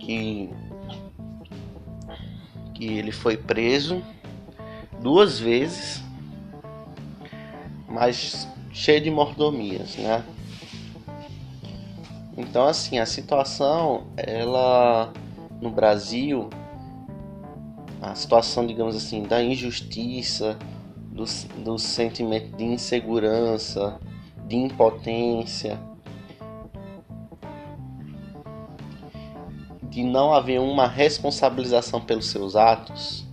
Que. 0.00 0.48
Que 2.74 2.96
ele 2.96 3.12
foi 3.12 3.36
preso 3.36 4.02
duas 5.00 5.38
vezes. 5.38 6.02
Mas 7.88 8.46
cheio 8.72 9.00
de 9.00 9.10
mordomias, 9.10 9.96
né? 9.96 10.24
Então 12.36 12.66
assim, 12.66 12.98
a 12.98 13.06
situação 13.06 14.06
ela 14.16 15.12
no 15.60 15.70
Brasil 15.70 16.48
a 18.00 18.14
situação, 18.14 18.66
digamos 18.66 18.94
assim, 18.94 19.22
da 19.24 19.42
injustiça, 19.42 20.56
do, 21.10 21.24
do 21.62 21.78
sentimento 21.78 22.56
de 22.56 22.64
insegurança, 22.64 23.98
de 24.46 24.56
impotência, 24.56 25.78
de 29.82 30.04
não 30.04 30.32
haver 30.32 30.60
uma 30.60 30.86
responsabilização 30.86 32.00
pelos 32.00 32.30
seus 32.30 32.54
atos, 32.54 33.26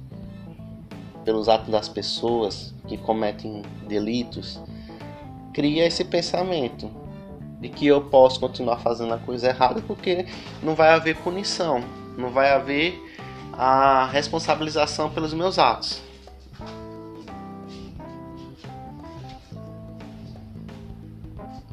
pelos 1.26 1.50
atos 1.50 1.70
das 1.70 1.90
pessoas 1.90 2.74
que 2.88 2.98
cometem 2.98 3.64
delitos, 3.88 4.62
cria 5.54 5.86
esse 5.86 6.06
pensamento 6.06 6.90
de 7.60 7.68
que 7.68 7.88
eu 7.88 8.02
posso 8.02 8.40
continuar 8.40 8.78
fazendo 8.78 9.14
a 9.14 9.18
coisa 9.18 9.48
errada 9.48 9.82
porque 9.82 10.28
não 10.62 10.76
vai 10.76 10.90
haver 10.90 11.18
punição, 11.18 11.84
não 12.18 12.30
vai 12.30 12.52
haver 12.52 13.02
a 13.52 14.06
responsabilização 14.06 15.10
pelos 15.10 15.34
meus 15.34 15.58
atos. 15.58 16.02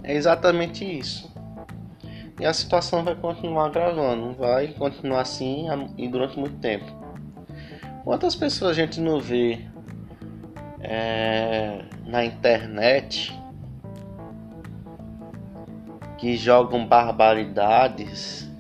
É 0.02 0.14
exatamente 0.14 0.84
isso. 0.84 1.30
E 2.40 2.44
a 2.44 2.52
situação 2.52 3.04
vai 3.04 3.14
continuar 3.14 3.68
gravando, 3.70 4.34
vai 4.34 4.68
continuar 4.68 5.20
assim 5.20 5.66
e 5.96 6.08
durante 6.08 6.38
muito 6.38 6.58
tempo. 6.58 7.01
Quantas 8.04 8.34
pessoas 8.34 8.72
a 8.72 8.74
gente 8.74 9.00
não 9.00 9.20
vê 9.20 9.64
é, 10.80 11.84
na 12.04 12.24
internet 12.24 13.32
que 16.18 16.36
jogam 16.36 16.86
barbaridades 16.86 18.50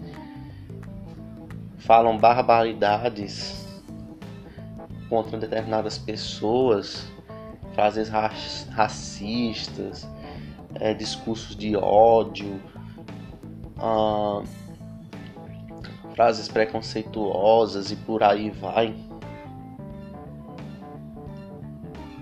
falam 1.78 2.16
barbaridades 2.16 3.66
contra 5.08 5.36
determinadas 5.36 5.98
pessoas, 5.98 7.06
frases 7.74 8.08
racistas, 8.70 10.08
é, 10.76 10.94
discursos 10.94 11.56
de 11.56 11.76
ódio, 11.76 12.60
ah, 13.78 14.42
frases 16.14 16.48
preconceituosas 16.48 17.90
e 17.90 17.96
por 17.96 18.22
aí 18.22 18.48
vai. 18.48 18.94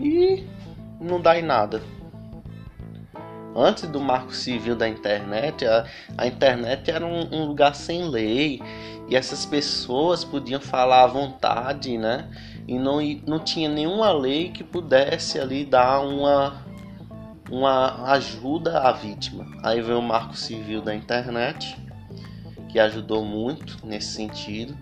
E 0.00 0.47
não 1.00 1.21
dá 1.21 1.38
em 1.38 1.42
nada. 1.42 1.83
Antes 3.54 3.88
do 3.88 4.00
marco 4.00 4.33
civil 4.33 4.76
da 4.76 4.88
internet, 4.88 5.66
a, 5.66 5.85
a 6.16 6.26
internet 6.26 6.90
era 6.90 7.04
um, 7.04 7.35
um 7.35 7.45
lugar 7.47 7.75
sem 7.75 8.09
lei 8.09 8.62
e 9.09 9.16
essas 9.16 9.45
pessoas 9.45 10.25
podiam 10.25 10.61
falar 10.61 11.02
à 11.02 11.07
vontade, 11.07 11.99
né? 11.99 12.30
E 12.68 12.79
não, 12.79 13.01
não 13.27 13.40
tinha 13.40 13.68
nenhuma 13.68 14.12
lei 14.12 14.51
que 14.51 14.62
pudesse 14.62 15.40
ali 15.40 15.64
dar 15.64 16.01
uma, 16.01 16.64
uma 17.51 18.12
ajuda 18.12 18.79
à 18.79 18.92
vítima. 18.92 19.44
Aí 19.64 19.83
veio 19.83 19.98
o 19.98 20.03
marco 20.03 20.37
civil 20.37 20.81
da 20.81 20.94
internet, 20.94 21.77
que 22.68 22.79
ajudou 22.79 23.25
muito 23.25 23.85
nesse 23.85 24.12
sentido, 24.14 24.77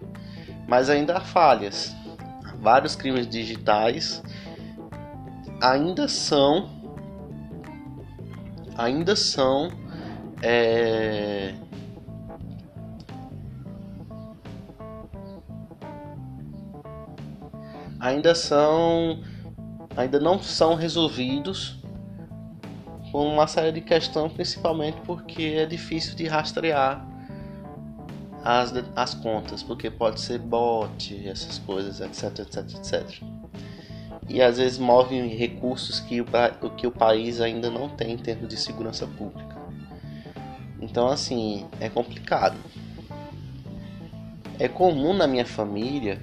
mas 0.67 0.91
ainda 0.91 1.17
há 1.17 1.21
falhas. 1.21 1.97
Vários 2.61 2.95
crimes 2.95 3.27
digitais 3.27 4.23
ainda 5.61 6.07
são 6.09 6.71
ainda 8.77 9.17
são 9.17 9.71
é, 10.43 11.55
ainda 17.99 18.35
são 18.35 19.21
ainda 19.97 20.21
não 20.21 20.41
são 20.41 20.75
resolvidos 20.77 21.79
por 23.11 23.23
uma 23.23 23.47
série 23.47 23.73
de 23.73 23.81
questões, 23.81 24.33
principalmente 24.33 25.01
porque 25.01 25.43
é 25.57 25.67
difícil 25.67 26.15
de 26.15 26.27
rastrear 26.27 27.05
as, 28.45 28.73
as 28.95 29.15
contas, 29.15 29.63
porque 29.63 29.91
pode 29.91 30.21
ser 30.21 30.39
bot, 30.39 31.27
essas 31.27 31.59
coisas, 31.59 32.01
etc, 32.01 32.41
etc, 32.41 32.77
etc. 32.77 33.38
E 34.29 34.43
às 34.43 34.59
vezes 34.59 34.79
movem 34.79 35.29
recursos 35.29 36.01
que 36.01 36.21
o, 36.21 36.27
que 36.77 36.87
o 36.87 36.91
país 36.91 37.41
ainda 37.41 37.71
não 37.71 37.89
tem 37.89 38.13
em 38.13 38.19
termos 38.19 38.49
de 38.49 38.57
segurança 38.57 39.07
pública. 39.07 39.57
Então, 40.81 41.09
assim, 41.09 41.67
é 41.81 41.89
complicado. 41.89 42.57
É 44.59 44.69
comum 44.69 45.15
na 45.15 45.27
minha 45.27 45.47
família 45.47 46.21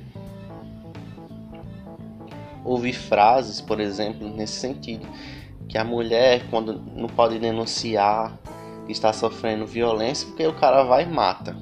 ouvir 2.63 2.93
frases, 2.93 3.61
por 3.61 3.79
exemplo, 3.79 4.27
nesse 4.27 4.59
sentido, 4.59 5.07
que 5.69 5.77
a 5.77 5.83
mulher 5.83 6.47
quando 6.49 6.81
não 6.95 7.07
pode 7.07 7.39
denunciar 7.39 8.37
está 8.89 9.13
sofrendo 9.13 9.65
violência 9.65 10.27
porque 10.27 10.45
o 10.45 10.53
cara 10.53 10.83
vai 10.83 11.03
e 11.03 11.07
mata. 11.07 11.55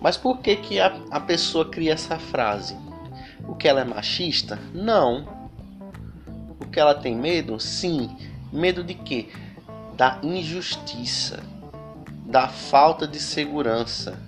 Mas 0.00 0.16
por 0.16 0.38
que 0.38 0.56
que 0.56 0.80
a, 0.80 1.00
a 1.10 1.20
pessoa 1.20 1.64
cria 1.64 1.92
essa 1.92 2.18
frase? 2.18 2.76
Porque 3.46 3.68
ela 3.68 3.80
é 3.80 3.84
machista? 3.84 4.58
Não. 4.72 5.26
Porque 6.58 6.78
ela 6.78 6.94
tem 6.94 7.14
medo? 7.14 7.58
Sim. 7.60 8.16
Medo 8.52 8.84
de 8.84 8.94
quê? 8.94 9.28
Da 9.96 10.18
injustiça, 10.22 11.40
da 12.26 12.48
falta 12.48 13.06
de 13.06 13.20
segurança. 13.20 14.18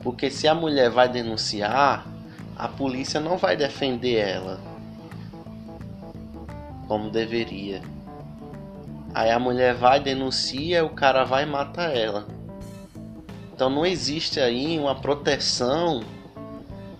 Porque 0.00 0.30
se 0.30 0.46
a 0.46 0.54
mulher 0.54 0.90
vai 0.90 1.08
denunciar, 1.08 2.06
a 2.56 2.68
polícia 2.68 3.20
não 3.20 3.36
vai 3.36 3.56
defender 3.56 4.16
ela 4.16 4.60
como 6.88 7.10
deveria. 7.10 7.82
Aí 9.14 9.30
a 9.30 9.38
mulher 9.38 9.74
vai, 9.74 10.00
denuncia, 10.00 10.84
o 10.84 10.90
cara 10.90 11.24
vai 11.24 11.44
e 11.44 11.46
mata 11.46 11.82
ela. 11.82 12.26
Então 13.52 13.68
não 13.68 13.84
existe 13.84 14.40
aí 14.40 14.78
uma 14.78 14.94
proteção 14.94 16.02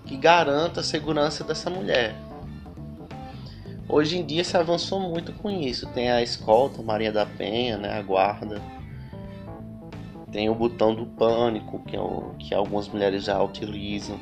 que 0.09 0.17
garanta 0.17 0.81
a 0.81 0.83
segurança 0.83 1.45
dessa 1.45 1.71
mulher. 1.71 2.17
Hoje 3.89 4.19
em 4.19 4.27
dia 4.27 4.43
se 4.43 4.57
avançou 4.57 4.99
muito 4.99 5.33
com 5.33 5.49
isso. 5.51 5.87
Tem 5.89 6.11
a 6.11 6.23
escolta, 6.23 6.83
Maria 6.83 7.13
da 7.13 7.25
Penha, 7.25 7.77
né, 7.77 7.97
a 7.97 8.03
guarda. 8.03 8.61
Tem 10.33 10.51
o 10.51 10.55
botão 10.55 10.95
do 10.95 11.07
pânico, 11.07 11.83
que, 11.87 11.97
é 11.97 12.01
o, 12.01 12.35
que 12.39 12.55
algumas 12.55 12.89
mulheres 12.89 13.25
já 13.25 13.41
utilizam 13.43 14.19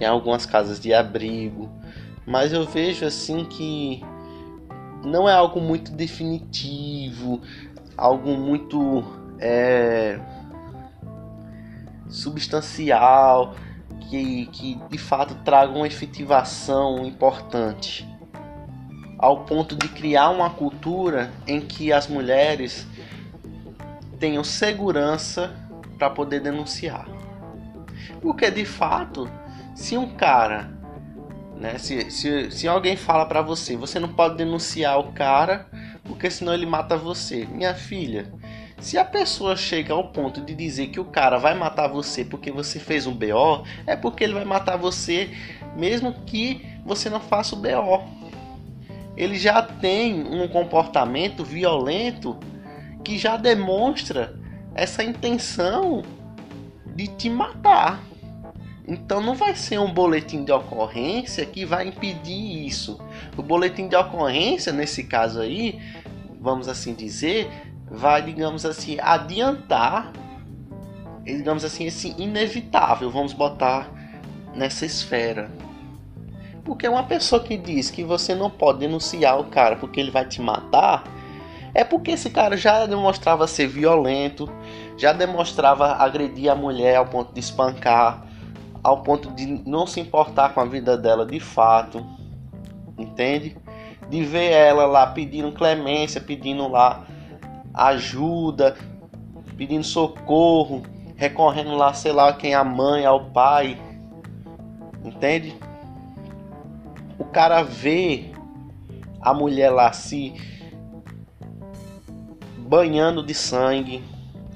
tem 0.00 0.08
algumas 0.08 0.46
casas 0.46 0.80
de 0.80 0.94
abrigo, 0.94 1.70
mas 2.26 2.54
eu 2.54 2.64
vejo 2.64 3.04
assim 3.04 3.44
que 3.44 4.02
não 5.04 5.28
é 5.28 5.34
algo 5.34 5.60
muito 5.60 5.92
definitivo, 5.92 7.42
algo 7.98 8.30
muito 8.30 9.04
é, 9.38 10.18
substancial, 12.08 13.54
que, 14.00 14.46
que 14.46 14.74
de 14.88 14.98
fato 14.98 15.34
traga 15.44 15.72
uma 15.72 15.86
efetivação 15.86 17.04
importante, 17.06 18.08
ao 19.18 19.44
ponto 19.44 19.76
de 19.76 19.88
criar 19.88 20.30
uma 20.30 20.50
cultura 20.50 21.30
em 21.46 21.60
que 21.60 21.92
as 21.92 22.06
mulheres 22.08 22.86
tenham 24.18 24.42
segurança 24.42 25.54
para 25.98 26.10
poder 26.10 26.40
denunciar. 26.40 27.06
Porque 28.20 28.50
de 28.50 28.64
fato 28.64 29.30
se 29.74 29.96
um 29.96 30.14
cara, 30.14 30.70
né, 31.56 31.78
se, 31.78 32.10
se, 32.10 32.50
se 32.50 32.68
alguém 32.68 32.96
fala 32.96 33.24
para 33.26 33.42
você, 33.42 33.76
você 33.76 33.98
não 33.98 34.08
pode 34.08 34.36
denunciar 34.36 34.98
o 34.98 35.12
cara 35.12 35.66
porque 36.04 36.30
senão 36.30 36.52
ele 36.52 36.66
mata 36.66 36.96
você. 36.96 37.46
Minha 37.46 37.74
filha, 37.74 38.32
se 38.80 38.96
a 38.96 39.04
pessoa 39.04 39.54
chega 39.56 39.92
ao 39.92 40.08
ponto 40.08 40.40
de 40.40 40.54
dizer 40.54 40.88
que 40.88 40.98
o 40.98 41.04
cara 41.04 41.38
vai 41.38 41.54
matar 41.54 41.86
você 41.86 42.24
porque 42.24 42.50
você 42.50 42.80
fez 42.80 43.06
um 43.06 43.12
BO, 43.12 43.64
é 43.86 43.94
porque 43.94 44.24
ele 44.24 44.32
vai 44.32 44.44
matar 44.44 44.76
você 44.76 45.30
mesmo 45.76 46.12
que 46.24 46.66
você 46.84 47.10
não 47.10 47.20
faça 47.20 47.54
o 47.54 47.58
BO. 47.58 48.02
Ele 49.16 49.38
já 49.38 49.60
tem 49.60 50.22
um 50.22 50.48
comportamento 50.48 51.44
violento 51.44 52.38
que 53.04 53.18
já 53.18 53.36
demonstra 53.36 54.34
essa 54.74 55.04
intenção 55.04 56.02
de 56.94 57.06
te 57.06 57.28
matar. 57.28 58.02
Então 58.88 59.20
não 59.20 59.34
vai 59.34 59.54
ser 59.54 59.78
um 59.78 59.92
boletim 59.92 60.42
de 60.42 60.52
ocorrência 60.52 61.44
que 61.44 61.66
vai 61.66 61.88
impedir 61.88 62.66
isso. 62.66 62.98
O 63.36 63.42
boletim 63.42 63.88
de 63.88 63.94
ocorrência, 63.94 64.72
nesse 64.72 65.04
caso 65.04 65.40
aí, 65.40 65.78
vamos 66.40 66.66
assim 66.66 66.94
dizer, 66.94 67.69
vai, 67.90 68.22
digamos 68.22 68.64
assim, 68.64 68.98
adiantar, 69.00 70.12
digamos 71.24 71.64
assim, 71.64 71.86
esse 71.86 72.14
inevitável, 72.16 73.10
vamos 73.10 73.32
botar 73.32 73.90
nessa 74.54 74.86
esfera. 74.86 75.50
Porque 76.64 76.86
uma 76.86 77.02
pessoa 77.02 77.42
que 77.42 77.56
diz 77.56 77.90
que 77.90 78.04
você 78.04 78.34
não 78.34 78.48
pode 78.48 78.78
denunciar 78.78 79.40
o 79.40 79.44
cara 79.44 79.76
porque 79.76 79.98
ele 79.98 80.10
vai 80.10 80.24
te 80.24 80.40
matar, 80.40 81.04
é 81.74 81.82
porque 81.82 82.12
esse 82.12 82.30
cara 82.30 82.56
já 82.56 82.86
demonstrava 82.86 83.46
ser 83.46 83.66
violento, 83.66 84.48
já 84.96 85.12
demonstrava 85.12 85.94
agredir 85.94 86.50
a 86.50 86.54
mulher 86.54 86.96
ao 86.96 87.06
ponto 87.06 87.32
de 87.32 87.40
espancar, 87.40 88.24
ao 88.82 89.02
ponto 89.02 89.30
de 89.32 89.46
não 89.66 89.86
se 89.86 90.00
importar 90.00 90.52
com 90.52 90.60
a 90.60 90.64
vida 90.64 90.96
dela 90.96 91.24
de 91.24 91.40
fato, 91.40 92.04
entende? 92.98 93.56
De 94.08 94.22
ver 94.24 94.50
ela 94.50 94.86
lá 94.86 95.06
pedindo 95.06 95.52
clemência, 95.52 96.20
pedindo 96.20 96.68
lá 96.68 97.04
ajuda, 97.72 98.76
pedindo 99.56 99.84
socorro, 99.84 100.82
recorrendo 101.16 101.74
lá, 101.74 101.92
sei 101.92 102.12
lá, 102.12 102.32
quem 102.32 102.54
a 102.54 102.64
mãe, 102.64 103.04
ao 103.04 103.26
pai, 103.26 103.80
entende? 105.04 105.54
O 107.18 107.24
cara 107.24 107.62
vê 107.62 108.32
a 109.20 109.34
mulher 109.34 109.70
lá 109.70 109.92
se 109.92 110.34
banhando 112.56 113.22
de 113.22 113.34
sangue, 113.34 114.02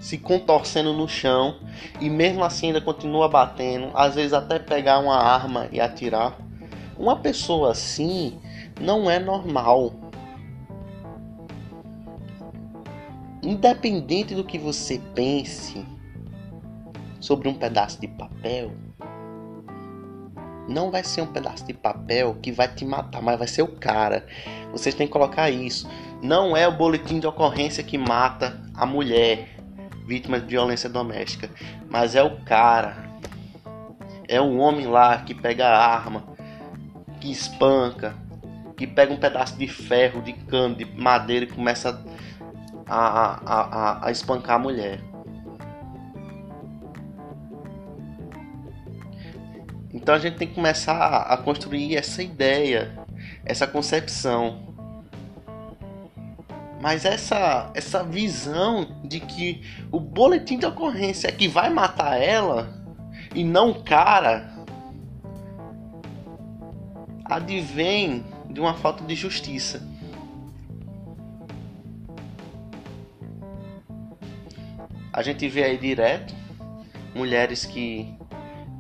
se 0.01 0.17
contorcendo 0.19 0.93
no 0.93 1.09
chão 1.09 1.57
e 2.01 2.09
mesmo 2.09 2.45
assim 2.45 2.69
ainda 2.69 2.81
continua 2.81 3.29
batendo, 3.29 3.91
às 3.95 4.15
vezes 4.15 4.33
até 4.33 4.59
pegar 4.59 5.01
uma 5.01 5.17
arma 5.17 5.69
e 5.73 5.81
atirar. 5.81 6.39
Uma 6.97 7.17
pessoa 7.17 7.73
assim 7.73 8.39
não 8.81 9.11
é 9.11 9.19
normal. 9.19 9.93
Independente 13.45 14.35
do 14.35 14.43
que 14.43 14.59
você 14.59 15.01
pense 15.15 15.85
sobre 17.21 17.49
um 17.49 17.55
pedaço 17.55 18.01
de 18.01 18.09
papel, 18.09 18.73
não 20.69 20.91
vai 20.91 21.05
ser 21.05 21.21
um 21.23 21.27
pedaço 21.27 21.67
de 21.67 21.75
papel 21.75 22.37
que 22.41 22.51
vai 22.51 22.69
te 22.69 22.85
matar, 22.85 23.21
mas 23.21 23.39
vai 23.39 23.47
ser 23.47 23.63
o 23.63 23.69
cara. 23.69 24.27
Vocês 24.73 24.95
têm 24.95 25.07
que 25.07 25.13
colocar 25.13 25.51
isso. 25.51 25.89
Não 26.23 26.57
é 26.57 26.67
o 26.67 26.73
boletim 26.73 27.21
de 27.21 27.27
ocorrência 27.27 27.85
que 27.85 27.99
mata 27.99 28.63
a 28.75 28.87
mulher 28.87 29.55
vítima 30.07 30.39
de 30.39 30.47
violência 30.47 30.89
doméstica, 30.89 31.51
mas 31.89 32.15
é 32.15 32.23
o 32.23 32.43
cara, 32.45 33.09
é 34.29 34.41
o 34.41 34.59
homem 34.59 34.87
lá 34.87 35.19
que 35.19 35.35
pega 35.35 35.67
a 35.67 35.95
arma, 35.95 36.25
que 37.21 37.31
espanca, 37.31 38.15
que 38.77 38.87
pega 38.87 39.13
um 39.13 39.17
pedaço 39.17 39.57
de 39.57 39.67
ferro, 39.67 40.21
de 40.21 40.33
cano, 40.33 40.75
de 40.75 40.85
madeira 40.85 41.47
e 41.47 41.49
começa 41.49 41.91
a, 41.91 42.34
a, 42.87 43.41
a, 43.45 44.07
a 44.07 44.11
espancar 44.11 44.57
a 44.57 44.59
mulher. 44.59 45.01
Então 49.93 50.15
a 50.15 50.19
gente 50.19 50.37
tem 50.37 50.49
que 50.49 50.55
começar 50.55 51.23
a 51.23 51.37
construir 51.37 51.97
essa 51.97 52.23
ideia, 52.23 52.93
essa 53.45 53.67
concepção 53.67 54.75
mas 56.85 57.07
essa, 57.07 57.71
essa 57.73 58.05
visão 58.05 58.87
de 59.03 59.19
que 59.19 59.63
o 59.91 59.99
boletim 59.99 60.59
de 60.59 60.67
ocorrência 60.67 61.29
é 61.29 61.33
que 61.33 61.49
vai 61.49 61.71
matar 61.71 62.21
ela 62.21 62.75
e 63.35 63.43
não 63.43 63.71
o 63.71 63.83
cara 63.83 64.53
advém 67.25 68.23
de 68.51 68.61
uma 68.61 68.75
falta 68.75 69.03
de 69.03 69.15
justiça. 69.15 69.83
A 75.15 75.23
gente 75.23 75.47
vê 75.49 75.63
aí 75.63 75.79
direto 75.79 76.35
mulheres 77.15 77.65
que 77.65 78.13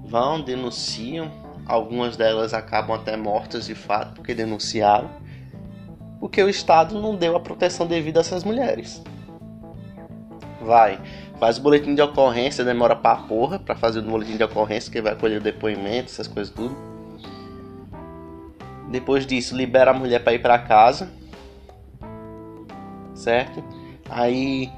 vão, 0.05 0.40
denunciam, 0.40 1.31
algumas 1.64 2.16
delas 2.16 2.53
acabam 2.53 2.97
até 2.97 3.16
mortas 3.16 3.66
de 3.66 3.75
fato 3.77 4.14
porque 4.14 4.35
denunciaram 4.35 5.09
porque 6.18 6.42
o 6.42 6.49
Estado 6.49 7.01
não 7.01 7.14
deu 7.14 7.37
a 7.37 7.40
proteção 7.40 7.87
devida 7.87 8.18
a 8.18 8.23
essas 8.23 8.42
mulheres. 8.42 9.01
Vai, 10.61 10.99
faz 11.38 11.59
o 11.59 11.62
boletim 11.62 11.94
de 11.94 12.03
ocorrência, 12.03 12.64
demora 12.64 12.97
pra 12.97 13.14
porra 13.14 13.61
pra 13.61 13.77
fazer 13.77 14.01
o 14.01 14.03
boletim 14.03 14.37
de 14.37 14.42
ocorrência, 14.42 14.90
que 14.90 15.01
vai 15.01 15.14
colher 15.14 15.38
o 15.38 15.44
depoimento, 15.44 16.11
essas 16.11 16.27
coisas 16.27 16.53
tudo. 16.53 16.75
Depois 18.90 19.25
disso, 19.25 19.57
libera 19.57 19.92
a 19.92 19.94
mulher 19.94 20.25
para 20.25 20.33
ir 20.33 20.40
para 20.40 20.59
casa, 20.59 21.12
certo? 23.14 23.62
Aí 24.09 24.73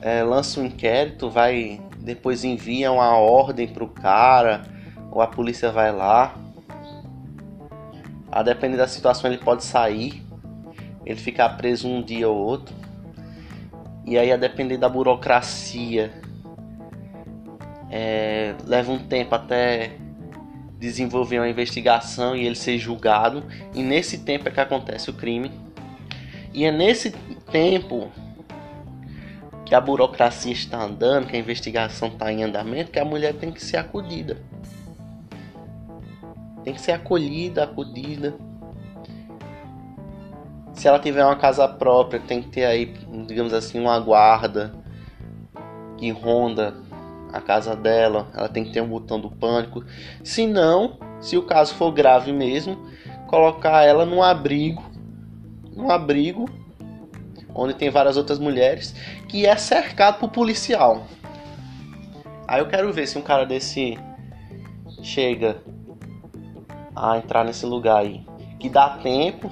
é, 0.00 0.22
lança 0.22 0.60
um 0.60 0.64
inquérito, 0.64 1.30
vai, 1.30 1.80
depois 1.98 2.44
envia 2.44 2.90
uma 2.92 3.16
ordem 3.16 3.68
pro 3.68 3.88
cara, 3.88 4.62
ou 5.10 5.20
a 5.20 5.26
polícia 5.26 5.70
vai 5.70 5.92
lá. 5.92 6.34
A 8.30 8.42
depender 8.42 8.76
da 8.76 8.86
situação, 8.86 9.30
ele 9.30 9.42
pode 9.42 9.64
sair 9.64 10.28
ele 11.08 11.18
ficar 11.18 11.48
preso 11.56 11.88
um 11.88 12.02
dia 12.02 12.28
ou 12.28 12.36
outro. 12.36 12.74
E 14.04 14.18
aí, 14.18 14.30
a 14.30 14.36
depender 14.36 14.76
da 14.76 14.90
burocracia, 14.90 16.12
é, 17.90 18.54
leva 18.66 18.92
um 18.92 18.98
tempo 18.98 19.34
até 19.34 19.92
desenvolver 20.78 21.38
uma 21.38 21.48
investigação 21.48 22.36
e 22.36 22.44
ele 22.44 22.54
ser 22.54 22.76
julgado. 22.76 23.42
E 23.74 23.82
nesse 23.82 24.18
tempo 24.18 24.48
é 24.48 24.50
que 24.50 24.60
acontece 24.60 25.08
o 25.08 25.14
crime. 25.14 25.50
E 26.52 26.66
é 26.66 26.70
nesse 26.70 27.10
tempo 27.50 28.10
que 29.68 29.74
a 29.74 29.80
burocracia 29.82 30.50
está 30.50 30.82
andando, 30.82 31.26
que 31.26 31.36
a 31.36 31.38
investigação 31.38 32.08
está 32.08 32.32
em 32.32 32.42
andamento, 32.42 32.90
que 32.90 32.98
a 32.98 33.04
mulher 33.04 33.34
tem 33.34 33.52
que 33.52 33.62
ser 33.62 33.76
acudida. 33.76 34.38
Tem 36.64 36.72
que 36.72 36.80
ser 36.80 36.92
acolhida, 36.92 37.64
acudida. 37.64 38.34
Se 40.72 40.88
ela 40.88 40.98
tiver 40.98 41.22
uma 41.22 41.36
casa 41.36 41.68
própria, 41.68 42.18
tem 42.18 42.40
que 42.40 42.48
ter 42.48 42.64
aí, 42.64 42.94
digamos 43.26 43.52
assim, 43.52 43.78
uma 43.78 44.00
guarda 44.00 44.74
que 45.98 46.10
ronda 46.10 46.74
a 47.30 47.40
casa 47.40 47.76
dela. 47.76 48.26
Ela 48.34 48.48
tem 48.48 48.64
que 48.64 48.72
ter 48.72 48.80
um 48.80 48.88
botão 48.88 49.20
do 49.20 49.30
pânico. 49.30 49.84
Se 50.24 50.46
não, 50.46 50.96
se 51.20 51.36
o 51.36 51.42
caso 51.42 51.74
for 51.74 51.92
grave 51.92 52.32
mesmo, 52.32 52.88
colocar 53.26 53.84
ela 53.84 54.06
num 54.06 54.22
abrigo, 54.22 54.82
um 55.76 55.90
abrigo 55.90 56.48
onde 57.58 57.74
tem 57.74 57.90
várias 57.90 58.16
outras 58.16 58.38
mulheres, 58.38 58.94
que 59.28 59.44
é 59.44 59.56
cercado 59.56 60.20
por 60.20 60.30
policial. 60.30 61.06
Aí 62.46 62.60
eu 62.60 62.68
quero 62.68 62.92
ver 62.92 63.08
se 63.08 63.18
um 63.18 63.22
cara 63.22 63.44
desse 63.44 63.98
chega 65.02 65.60
a 66.94 67.18
entrar 67.18 67.44
nesse 67.44 67.66
lugar 67.66 67.98
aí, 67.98 68.24
que 68.60 68.68
dá 68.68 68.90
tempo 69.02 69.50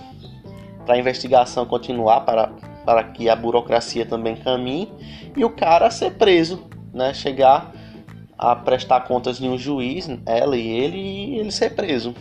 para 0.85 0.95
a 0.95 0.99
investigação 0.99 1.67
continuar, 1.67 2.21
para, 2.21 2.53
para 2.85 3.03
que 3.03 3.29
a 3.29 3.35
burocracia 3.35 4.07
também 4.07 4.37
caminhe 4.37 4.89
e 5.37 5.45
o 5.45 5.51
cara 5.51 5.91
ser 5.91 6.13
preso, 6.13 6.65
né? 6.95 7.13
Chegar 7.13 7.73
a 8.39 8.55
prestar 8.55 9.01
contas 9.01 9.41
em 9.41 9.49
um 9.49 9.59
juiz, 9.59 10.09
ela 10.25 10.57
e 10.57 10.69
ele, 10.69 10.99
e 10.99 11.39
ele 11.39 11.51
ser 11.51 11.75
preso. 11.75 12.15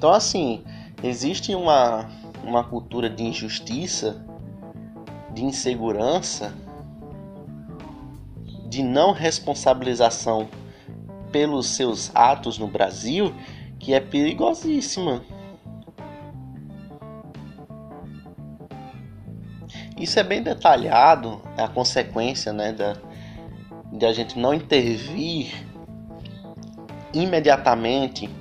Então, 0.00 0.14
assim, 0.14 0.64
existe 1.02 1.54
uma, 1.54 2.08
uma 2.42 2.64
cultura 2.64 3.10
de 3.10 3.22
injustiça, 3.22 4.24
de 5.34 5.44
insegurança, 5.44 6.54
de 8.66 8.82
não 8.82 9.12
responsabilização 9.12 10.48
pelos 11.30 11.66
seus 11.66 12.10
atos 12.16 12.56
no 12.56 12.66
Brasil 12.66 13.34
que 13.78 13.92
é 13.92 14.00
perigosíssima. 14.00 15.22
Isso 19.98 20.18
é 20.18 20.22
bem 20.22 20.42
detalhado, 20.42 21.42
é 21.58 21.62
a 21.62 21.68
consequência 21.68 22.54
né, 22.54 22.72
da, 22.72 22.96
de 23.92 24.06
a 24.06 24.14
gente 24.14 24.38
não 24.38 24.54
intervir 24.54 25.52
imediatamente 27.12 28.39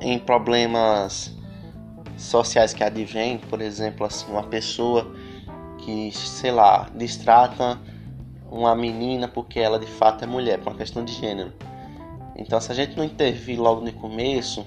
em 0.00 0.18
problemas 0.18 1.36
sociais 2.16 2.72
que 2.72 2.82
advêm, 2.82 3.38
por 3.38 3.60
exemplo, 3.60 4.06
assim, 4.06 4.30
uma 4.30 4.42
pessoa 4.44 5.12
que, 5.78 6.10
sei 6.12 6.50
lá, 6.50 6.88
distrata 6.94 7.78
uma 8.50 8.74
menina 8.74 9.28
porque 9.28 9.60
ela 9.60 9.78
de 9.78 9.86
fato 9.86 10.24
é 10.24 10.26
mulher, 10.26 10.58
por 10.58 10.72
uma 10.72 10.78
questão 10.78 11.04
de 11.04 11.12
gênero. 11.12 11.52
Então, 12.34 12.60
se 12.60 12.72
a 12.72 12.74
gente 12.74 12.96
não 12.96 13.04
intervir 13.04 13.60
logo 13.60 13.80
no 13.80 13.92
começo, 13.92 14.66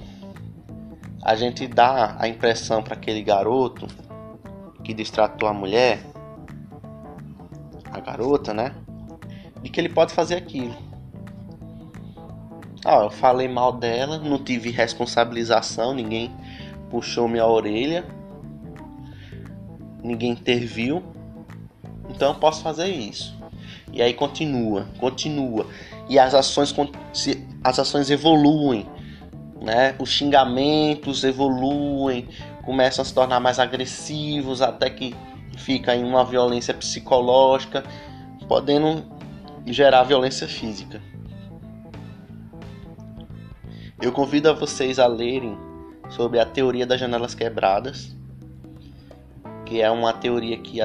a 1.23 1.35
gente 1.35 1.67
dá 1.67 2.15
a 2.19 2.27
impressão 2.27 2.83
para 2.83 2.93
aquele 2.93 3.23
garoto 3.23 3.87
que 4.83 4.93
distratou 4.93 5.47
a 5.47 5.53
mulher 5.53 6.11
garota, 8.01 8.53
né? 8.53 8.73
De 9.61 9.69
que 9.69 9.79
ele 9.79 9.89
pode 9.89 10.13
fazer 10.13 10.35
aquilo. 10.35 10.75
Ah, 12.83 13.03
eu 13.03 13.11
falei 13.11 13.47
mal 13.47 13.73
dela, 13.73 14.17
não 14.17 14.43
tive 14.43 14.71
responsabilização, 14.71 15.93
ninguém 15.93 16.31
puxou 16.89 17.27
minha 17.27 17.45
orelha, 17.45 18.03
ninguém 20.03 20.31
interviu, 20.31 21.03
então 22.09 22.29
eu 22.29 22.35
posso 22.39 22.63
fazer 22.63 22.87
isso. 22.87 23.39
E 23.93 24.01
aí 24.01 24.13
continua, 24.13 24.87
continua. 24.97 25.67
E 26.09 26.17
as 26.17 26.33
ações, 26.33 26.73
as 27.63 27.79
ações 27.79 28.09
evoluem, 28.09 28.87
né? 29.61 29.95
Os 29.99 30.09
xingamentos 30.09 31.23
evoluem, 31.23 32.27
começam 32.63 33.03
a 33.03 33.05
se 33.05 33.13
tornar 33.13 33.39
mais 33.39 33.59
agressivos, 33.59 34.61
até 34.61 34.89
que 34.89 35.15
fica 35.57 35.95
em 35.95 36.03
uma 36.03 36.25
violência 36.25 36.73
psicológica, 36.73 37.83
podendo 38.47 39.05
gerar 39.67 40.03
violência 40.03 40.47
física. 40.47 41.10
Eu 44.01 44.11
convido 44.11 44.49
a 44.49 44.53
vocês 44.53 44.97
a 44.97 45.05
lerem 45.05 45.55
sobre 46.09 46.39
a 46.39 46.45
teoria 46.45 46.87
das 46.87 46.99
janelas 46.99 47.35
quebradas, 47.35 48.15
que 49.63 49.79
é 49.79 49.91
uma 49.91 50.11
teoria 50.11 50.57
que 50.57 50.79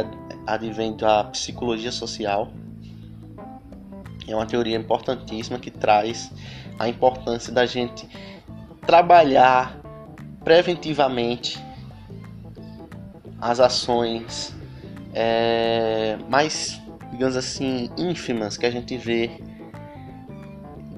advém 0.46 0.94
da 0.94 1.24
psicologia 1.24 1.90
social. 1.90 2.52
É 4.28 4.36
uma 4.36 4.44
teoria 4.44 4.76
importantíssima 4.76 5.58
que 5.58 5.70
traz 5.70 6.30
a 6.78 6.88
importância 6.88 7.50
da 7.50 7.64
gente 7.64 8.06
trabalhar 8.86 9.80
preventivamente 10.44 11.58
as 13.40 13.60
ações 13.60 14.54
é, 15.14 16.18
mais, 16.28 16.80
digamos 17.10 17.34
assim, 17.34 17.90
ínfimas 17.96 18.58
que 18.58 18.66
a 18.66 18.70
gente 18.70 18.96
vê 18.98 19.30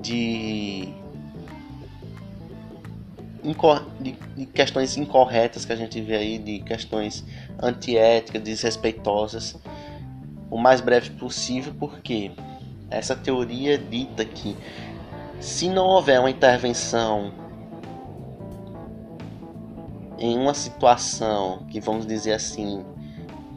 de, 0.00 0.88
de, 4.01 4.12
de 4.37 4.46
questões 4.46 4.96
incorretas 4.96 5.64
que 5.64 5.72
a 5.72 5.77
gente 5.77 6.01
vê 6.01 6.16
aí, 6.16 6.38
de 6.38 6.61
questões 6.61 7.24
antiéticas, 7.62 8.42
desrespeitosas, 8.42 9.57
o 10.51 10.59
mais 10.59 10.81
breve 10.81 11.11
possível, 11.11 11.74
porque 11.79 12.31
essa 12.90 13.14
teoria 13.14 13.79
dita 13.79 14.24
que 14.24 14.57
se 15.40 15.68
não 15.68 15.87
houver 15.87 16.18
uma 16.18 16.31
intervenção 16.31 17.33
em 20.18 20.37
uma 20.37 20.55
situação 20.55 21.64
que 21.68 21.81
vamos 21.81 22.07
dizer 22.07 22.33
assim 22.33 22.85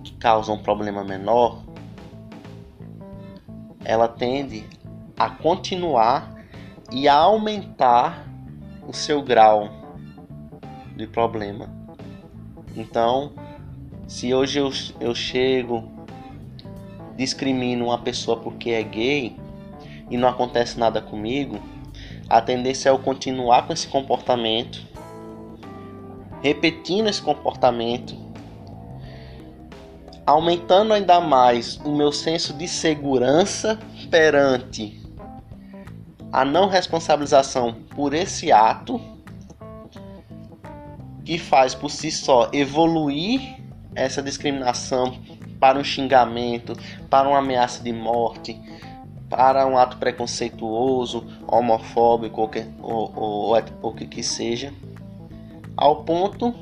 que 0.04 0.14
causa 0.14 0.52
um 0.52 0.62
problema 0.62 1.04
menor, 1.04 1.64
ela 3.84 4.08
tende 4.08 4.64
a 5.18 5.30
continuar 5.30 6.36
e 6.92 7.08
a 7.08 7.16
aumentar 7.16 8.31
o 8.88 8.94
seu 8.94 9.22
grau 9.22 9.70
de 10.96 11.08
problema. 11.08 11.70
Então, 12.76 13.34
se 14.08 14.34
hoje 14.34 14.60
eu, 14.60 14.72
eu 15.00 15.16
chego, 15.16 15.92
discrimino 17.16 17.86
uma 17.86 17.98
pessoa 17.98 18.38
porque 18.38 18.72
é 18.72 18.84
gay 18.84 19.36
e 20.10 20.18
não 20.18 20.28
acontece 20.28 20.80
nada 20.80 21.02
comigo, 21.02 21.60
a 22.30 22.42
tendência 22.42 22.90
é 22.90 22.92
eu 22.92 23.00
continuar 23.00 23.68
com 23.68 23.74
esse 23.74 23.88
comportamento, 23.88 24.82
repetindo 26.42 27.10
esse 27.10 27.22
comportamento 27.22 28.16
aumentando 30.26 30.94
ainda 30.94 31.20
mais 31.20 31.78
o 31.84 31.92
meu 31.92 32.12
senso 32.12 32.54
de 32.54 32.68
segurança 32.68 33.80
perante 34.10 35.01
a 36.32 36.46
não 36.46 36.68
responsabilização 36.68 37.74
por 37.96 38.14
esse 38.14 38.52
ato 38.52 39.02
que 41.26 41.38
faz 41.38 41.76
por 41.76 41.90
si 41.90 42.12
só 42.12 42.50
evoluir 42.54 43.58
essa 43.94 44.22
discriminação 44.22 45.20
para 45.60 45.78
um 45.78 45.84
xingamento, 45.84 46.74
para 47.10 47.28
uma 47.28 47.40
ameaça 47.40 47.84
de 47.84 47.92
morte, 47.92 48.60
para 49.30 49.68
um 49.68 49.78
ato 49.78 49.98
preconceituoso, 49.98 51.26
homofóbico 51.48 52.42
ou, 52.42 52.50
que, 52.50 52.66
ou, 52.82 53.14
ou, 53.16 53.64
ou 53.82 53.94
que, 53.94 54.08
que 54.08 54.24
seja, 54.24 54.74
ao 55.78 56.04
ponto 56.04 56.54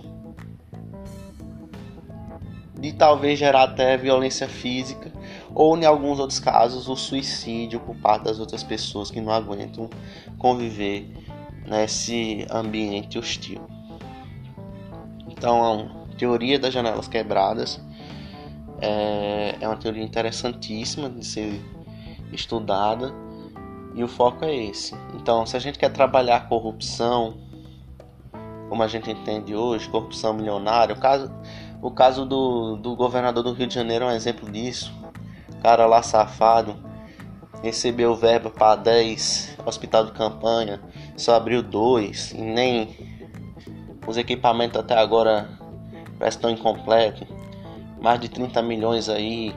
de 2.80 2.94
talvez 2.94 3.38
gerar 3.38 3.64
até 3.64 3.98
violência 3.98 4.48
física 4.48 5.12
ou 5.54 5.78
em 5.78 5.86
alguns 5.86 6.20
outros 6.20 6.40
casos 6.40 6.88
o 6.88 6.96
suicídio 6.96 7.80
por 7.80 7.96
parte 7.96 8.26
das 8.26 8.40
outras 8.40 8.64
pessoas 8.64 9.10
que 9.10 9.20
não 9.20 9.32
aguentam 9.32 9.90
conviver 10.38 11.12
nesse 11.68 12.46
ambiente 12.50 13.18
hostil. 13.18 13.62
Então, 15.28 15.90
a 16.12 16.16
teoria 16.16 16.60
das 16.60 16.74
janelas 16.74 17.08
quebradas 17.08 17.82
é, 18.82 19.56
é 19.60 19.68
uma 19.68 19.78
teoria 19.78 20.04
interessantíssima 20.04 21.10
de 21.10 21.26
ser 21.26 21.62
estudada 22.32 23.14
e 23.96 24.04
o 24.04 24.08
foco 24.08 24.46
é 24.46 24.56
esse. 24.56 24.96
Então, 25.16 25.46
se 25.46 25.56
a 25.58 25.60
gente 25.60 25.80
quer 25.80 25.90
trabalhar 25.90 26.48
corrupção, 26.48 27.38
como 28.70 28.84
a 28.84 28.88
gente 28.88 29.10
entende 29.10 29.56
hoje, 29.56 29.90
corrupção 29.90 30.34
milionária, 30.34 30.94
o 30.94 31.00
caso 31.00 31.32
o 31.82 31.90
caso 31.90 32.26
do, 32.26 32.76
do 32.76 32.94
governador 32.96 33.42
do 33.42 33.54
Rio 33.54 33.66
de 33.66 33.74
Janeiro 33.74 34.04
é 34.04 34.10
um 34.10 34.12
exemplo 34.12 34.52
disso. 34.52 34.94
Cara 35.62 35.86
lá 35.86 36.02
safado 36.02 36.76
recebeu 37.62 38.16
verba 38.16 38.50
para 38.50 38.76
10 38.78 39.58
hospital 39.66 40.06
de 40.06 40.14
campanha, 40.14 40.82
só 41.18 41.36
abriu 41.36 41.62
dois 41.62 42.32
e 42.32 42.42
nem 42.42 42.96
os 44.08 44.18
equipamentos 44.18 44.80
até 44.80 44.98
agora 44.98 45.50
estão 46.28 46.50
incompletos. 46.50 47.28
Mais 48.02 48.20
de 48.20 48.30
30 48.30 48.62
milhões 48.62 49.10
aí 49.10 49.54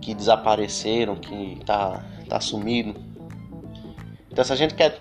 que 0.00 0.14
desapareceram, 0.14 1.16
que 1.16 1.60
tá, 1.64 2.02
tá 2.28 2.40
sumido. 2.40 2.94
Então 4.30 4.44
se 4.44 4.52
a 4.52 4.56
gente 4.56 4.74
quer 4.74 4.98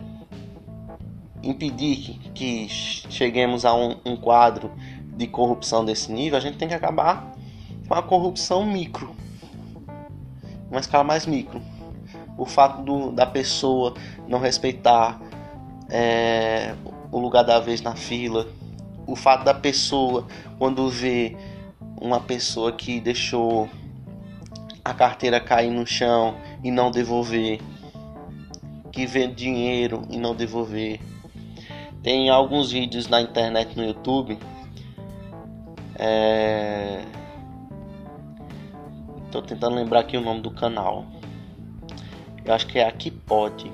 impedir 1.41 1.97
que, 1.97 2.30
que 2.30 2.67
cheguemos 2.69 3.65
a 3.65 3.73
um, 3.73 3.95
um 4.06 4.15
quadro 4.15 4.71
de 5.15 5.28
corrupção 5.28 5.84
desse 5.84 6.12
nível, 6.12 6.38
a 6.38 6.41
gente 6.41 6.58
tem 6.58 6.67
que 6.67 6.73
acabar 6.73 7.32
com 7.88 7.93
a 7.93 8.02
corrupção 8.02 8.65
micro, 8.65 9.13
uma 10.74 10.80
escala 10.80 11.04
mais 11.04 11.28
micro. 11.28 11.62
O 12.36 12.46
fato 12.46 12.82
do, 12.82 13.12
da 13.12 13.28
pessoa 13.28 13.94
não 14.28 14.40
respeitar 14.40 15.22
é, 15.88 16.74
o 17.12 17.20
lugar 17.20 17.44
da 17.44 17.60
vez 17.60 17.80
na 17.82 17.96
fila, 17.96 18.48
o 19.06 19.16
fato 19.16 19.44
da 19.44 19.54
pessoa, 19.54 20.26
quando 20.58 20.90
vê 20.90 21.38
uma 22.02 22.20
pessoa 22.20 22.72
que 22.72 23.00
deixou 23.00 23.70
a 24.84 24.94
carteira 24.96 25.40
cair 25.40 25.70
no 25.70 25.86
chão 25.86 26.36
e 26.64 26.72
não 26.72 26.90
devolver, 26.90 27.62
que 28.92 29.06
vê 29.06 29.28
dinheiro 29.28 30.02
e 30.10 30.18
não 30.18 30.34
devolver. 30.36 31.00
Tem 32.02 32.32
alguns 32.32 32.72
vídeos 32.72 33.08
na 33.08 33.22
internet 33.22 33.78
no 33.78 33.86
YouTube 33.86 34.40
é... 35.96 37.04
Tô 39.34 39.41
tentando 39.41 39.78
lembrar 39.78 40.02
aqui 40.02 40.15
o 40.15 40.22
nome 40.22 40.41
do 40.41 40.52
canal. 40.52 41.08
Eu 42.46 42.54
acho 42.54 42.67
que 42.67 42.78
é 42.78 42.88
Aqui 42.88 43.10
Pode. 43.10 43.72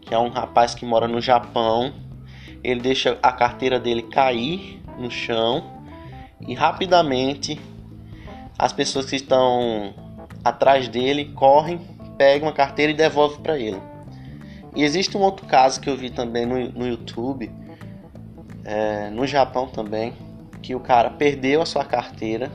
Que 0.00 0.14
é 0.14 0.18
um 0.18 0.30
rapaz 0.30 0.74
que 0.74 0.86
mora 0.86 1.06
no 1.06 1.20
Japão. 1.20 1.92
Ele 2.64 2.80
deixa 2.80 3.18
a 3.22 3.30
carteira 3.30 3.78
dele 3.78 4.00
cair 4.00 4.82
no 4.98 5.10
chão 5.10 5.62
e 6.40 6.54
rapidamente 6.54 7.60
as 8.58 8.72
pessoas 8.72 9.04
que 9.04 9.16
estão 9.16 9.92
atrás 10.42 10.88
dele 10.88 11.26
correm, 11.26 11.78
pegam 12.16 12.48
a 12.48 12.52
carteira 12.52 12.92
e 12.92 12.96
devolvem 12.96 13.42
para 13.42 13.58
ele. 13.58 13.82
E 14.74 14.84
existe 14.84 15.18
um 15.18 15.20
outro 15.20 15.44
caso 15.44 15.82
que 15.82 15.90
eu 15.90 15.96
vi 15.98 16.08
também 16.08 16.46
no, 16.46 16.56
no 16.70 16.88
YouTube, 16.88 17.52
é, 18.64 19.10
no 19.10 19.26
Japão 19.26 19.68
também, 19.68 20.14
que 20.62 20.74
o 20.74 20.80
cara 20.80 21.10
perdeu 21.10 21.60
a 21.60 21.66
sua 21.66 21.84
carteira. 21.84 22.50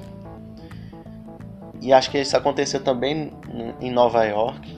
E 1.84 1.92
acho 1.92 2.10
que 2.10 2.18
isso 2.18 2.38
aconteceu 2.38 2.82
também 2.82 3.34
em 3.82 3.92
Nova 3.92 4.24
York. 4.24 4.78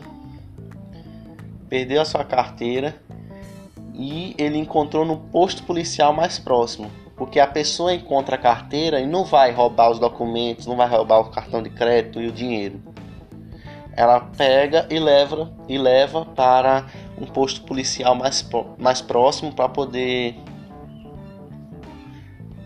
Perdeu 1.69 2.01
a 2.01 2.05
sua 2.05 2.23
carteira 2.23 2.99
e 3.93 4.33
ele 4.39 4.57
encontrou 4.57 5.05
no 5.05 5.17
posto 5.17 5.61
policial 5.61 6.11
mais 6.11 6.39
próximo. 6.39 6.89
Porque 7.15 7.39
a 7.39 7.45
pessoa 7.45 7.93
encontra 7.93 8.37
a 8.37 8.39
carteira 8.39 8.99
e 8.99 9.05
não 9.05 9.23
vai 9.23 9.51
roubar 9.51 9.91
os 9.91 9.99
documentos, 9.99 10.65
não 10.65 10.75
vai 10.75 10.89
roubar 10.89 11.19
o 11.19 11.29
cartão 11.29 11.61
de 11.61 11.69
crédito 11.69 12.19
e 12.19 12.27
o 12.27 12.31
dinheiro. 12.31 12.81
Ela 13.95 14.19
pega 14.19 14.87
e 14.89 14.97
leva, 14.97 15.53
e 15.69 15.77
leva 15.77 16.25
para 16.25 16.87
um 17.21 17.27
posto 17.27 17.61
policial 17.61 18.15
mais, 18.15 18.49
mais 18.79 18.99
próximo 18.99 19.53
para 19.53 19.69
poder 19.69 20.35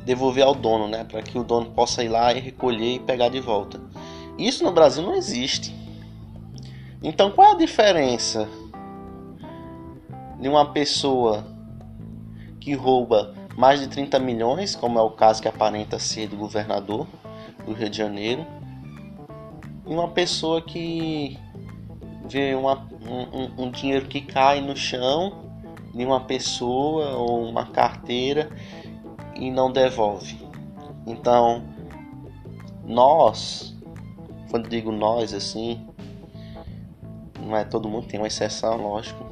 devolver 0.06 0.46
ao 0.46 0.56
dono, 0.56 0.88
né, 0.88 1.04
para 1.04 1.22
que 1.22 1.38
o 1.38 1.44
dono 1.44 1.72
possa 1.72 2.04
ir 2.04 2.08
lá 2.08 2.34
e 2.34 2.40
recolher 2.40 2.96
e 2.96 3.00
pegar 3.00 3.28
de 3.28 3.42
volta. 3.42 3.80
Isso 4.40 4.64
no 4.64 4.72
Brasil 4.72 5.04
não 5.04 5.16
existe. 5.16 5.76
Então 7.04 7.32
qual 7.32 7.50
é 7.50 7.52
a 7.52 7.58
diferença 7.58 8.48
de 10.40 10.48
uma 10.48 10.72
pessoa 10.72 11.46
que 12.60 12.74
rouba 12.74 13.36
mais 13.58 13.82
de 13.82 13.88
30 13.88 14.18
milhões, 14.20 14.76
como 14.76 14.98
é 14.98 15.02
o 15.02 15.12
caso 15.12 15.42
que 15.42 15.48
aparenta 15.48 16.00
ser 16.00 16.30
do 16.30 16.38
governador 16.38 17.06
do 17.66 17.74
Rio 17.74 17.90
de 17.90 17.98
Janeiro, 17.98 18.46
e 19.86 19.94
uma 19.94 20.08
pessoa 20.08 20.62
que 20.62 21.38
vê 22.26 22.56
uma, 22.56 22.88
um, 23.02 23.66
um 23.66 23.72
dinheiro 23.72 24.08
que 24.08 24.22
cai 24.22 24.62
no 24.62 24.76
chão 24.78 25.50
de 25.94 26.06
uma 26.06 26.22
pessoa 26.22 27.18
ou 27.18 27.44
uma 27.44 27.66
carteira 27.66 28.50
e 29.36 29.52
não 29.52 29.72
devolve. 29.72 30.40
Então, 31.06 31.64
nós, 32.86 33.76
quando 34.50 34.68
digo 34.70 34.92
nós 34.92 35.34
assim, 35.34 35.88
não 37.40 37.56
é 37.56 37.64
todo 37.64 37.90
mundo, 37.90 38.08
tem 38.08 38.20
uma 38.20 38.28
exceção, 38.28 38.78
lógico. 38.78 39.26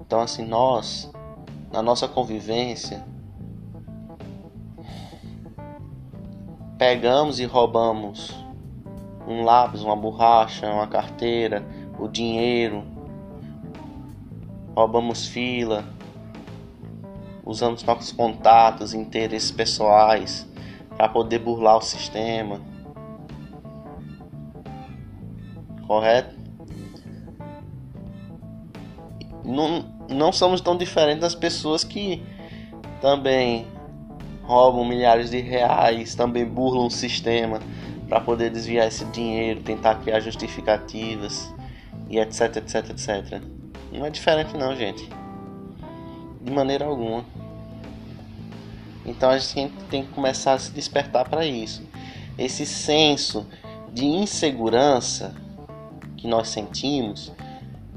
Então, 0.00 0.20
assim, 0.20 0.44
nós, 0.44 1.10
na 1.72 1.82
nossa 1.82 2.06
convivência, 2.06 3.04
pegamos 6.78 7.40
e 7.40 7.44
roubamos 7.44 8.34
um 9.26 9.44
lápis, 9.44 9.82
uma 9.82 9.96
borracha, 9.96 10.66
uma 10.66 10.86
carteira, 10.86 11.64
o 11.98 12.08
dinheiro, 12.08 12.84
roubamos 14.74 15.26
fila, 15.26 15.84
usamos 17.44 17.82
nossos 17.84 18.12
contatos, 18.12 18.94
interesses 18.94 19.50
pessoais 19.50 20.46
para 20.96 21.08
poder 21.08 21.38
burlar 21.38 21.78
o 21.78 21.82
sistema. 21.82 22.71
Correto? 25.92 26.34
Não, 29.44 29.84
não 30.08 30.32
somos 30.32 30.62
tão 30.62 30.74
diferentes 30.74 31.20
das 31.20 31.34
pessoas 31.34 31.84
que 31.84 32.22
também 33.02 33.66
roubam 34.42 34.86
milhares 34.86 35.28
de 35.28 35.38
reais, 35.38 36.14
também 36.14 36.46
burlam 36.46 36.86
o 36.86 36.90
sistema 36.90 37.60
para 38.08 38.22
poder 38.22 38.48
desviar 38.48 38.88
esse 38.88 39.04
dinheiro, 39.04 39.60
tentar 39.60 39.96
criar 39.96 40.20
justificativas 40.20 41.54
e 42.08 42.18
etc, 42.18 42.56
etc, 42.56 42.88
etc. 42.88 43.42
Não 43.92 44.06
é 44.06 44.08
diferente 44.08 44.56
não, 44.56 44.74
gente. 44.74 45.06
De 46.40 46.50
maneira 46.50 46.86
alguma. 46.86 47.22
Então 49.04 49.28
a 49.28 49.36
gente 49.36 49.70
tem 49.90 50.06
que 50.06 50.12
começar 50.12 50.54
a 50.54 50.58
se 50.58 50.72
despertar 50.72 51.28
para 51.28 51.44
isso. 51.44 51.86
Esse 52.38 52.64
senso 52.64 53.46
de 53.92 54.06
insegurança 54.06 55.41
que 56.22 56.28
nós 56.28 56.48
sentimos 56.48 57.32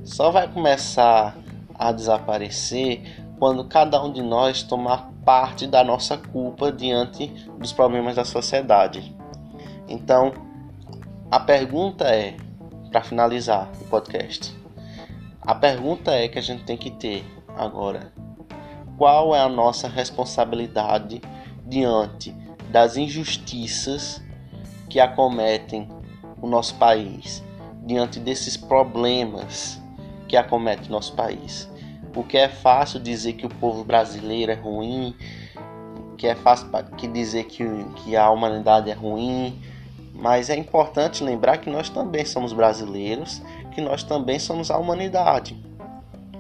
só 0.03 0.31
vai 0.31 0.47
começar 0.47 1.37
a 1.75 1.91
desaparecer 1.91 3.23
quando 3.37 3.65
cada 3.65 4.03
um 4.03 4.11
de 4.11 4.23
nós 4.23 4.63
tomar 4.63 5.11
parte 5.23 5.67
da 5.67 5.83
nossa 5.83 6.17
culpa 6.17 6.71
diante 6.71 7.27
dos 7.59 7.71
problemas 7.71 8.15
da 8.15 8.25
sociedade. 8.25 9.15
Então, 9.87 10.33
a 11.29 11.39
pergunta 11.39 12.05
é, 12.05 12.35
para 12.91 13.03
finalizar 13.03 13.69
o 13.81 13.85
podcast, 13.85 14.55
a 15.41 15.53
pergunta 15.53 16.11
é 16.11 16.27
que 16.27 16.39
a 16.39 16.41
gente 16.41 16.63
tem 16.63 16.77
que 16.77 16.89
ter 16.89 17.23
agora: 17.55 18.11
qual 18.97 19.35
é 19.35 19.39
a 19.39 19.49
nossa 19.49 19.87
responsabilidade 19.87 21.21
diante 21.63 22.31
das 22.71 22.97
injustiças 22.97 24.23
que 24.89 24.99
acometem 24.99 25.87
o 26.41 26.47
nosso 26.47 26.75
país, 26.75 27.43
diante 27.85 28.19
desses 28.19 28.57
problemas 28.57 29.81
que 30.27 30.35
acometem 30.35 30.89
nosso 30.89 31.13
país? 31.13 31.69
Porque 32.11 32.37
é 32.37 32.49
fácil 32.49 32.99
dizer 32.99 33.33
que 33.33 33.45
o 33.45 33.49
povo 33.49 33.83
brasileiro 33.83 34.51
é 34.51 34.55
ruim, 34.55 35.15
que 36.17 36.27
é 36.27 36.35
fácil 36.35 36.67
que 36.97 37.07
dizer 37.07 37.43
que, 37.45 37.63
que 37.97 38.15
a 38.15 38.29
humanidade 38.29 38.89
é 38.89 38.93
ruim, 38.93 39.61
mas 40.13 40.49
é 40.49 40.57
importante 40.57 41.23
lembrar 41.23 41.57
que 41.57 41.69
nós 41.69 41.89
também 41.89 42.25
somos 42.25 42.53
brasileiros 42.53 43.41
que 43.75 43.81
nós 43.81 44.03
também 44.03 44.39
somos 44.39 44.71
a 44.71 44.77
humanidade 44.77 45.61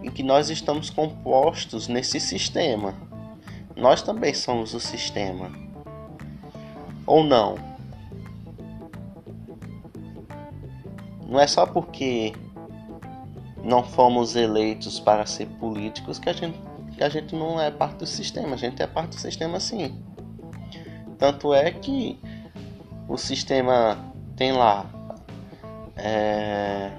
e 0.01 0.09
que 0.09 0.23
nós 0.23 0.49
estamos 0.49 0.89
compostos 0.89 1.89
nesse 1.89 2.17
sistema. 2.17 2.95
Nós 3.75 4.01
também 4.01 4.33
somos 4.33 4.73
o 4.73 4.79
sistema. 4.79 5.51
Ou 7.05 7.25
não? 7.25 7.74
Não 11.25 11.39
é 11.39 11.47
só 11.47 11.65
porque 11.65 12.33
não 13.63 13.83
fomos 13.83 14.35
eleitos 14.35 14.99
para 14.99 15.25
ser 15.25 15.47
políticos 15.59 16.19
que 16.19 16.29
a 16.29 16.33
gente, 16.33 16.59
que 16.95 17.03
a 17.03 17.09
gente 17.09 17.35
não 17.35 17.59
é 17.59 17.71
parte 17.71 17.97
do 17.97 18.05
sistema. 18.05 18.53
A 18.53 18.57
gente 18.57 18.81
é 18.81 18.87
parte 18.87 19.09
do 19.09 19.19
sistema 19.19 19.59
sim. 19.59 20.01
Tanto 21.17 21.53
é 21.53 21.71
que 21.71 22.19
o 23.07 23.17
sistema 23.17 23.97
tem 24.35 24.51
lá 24.51 24.85
é, 25.95 26.91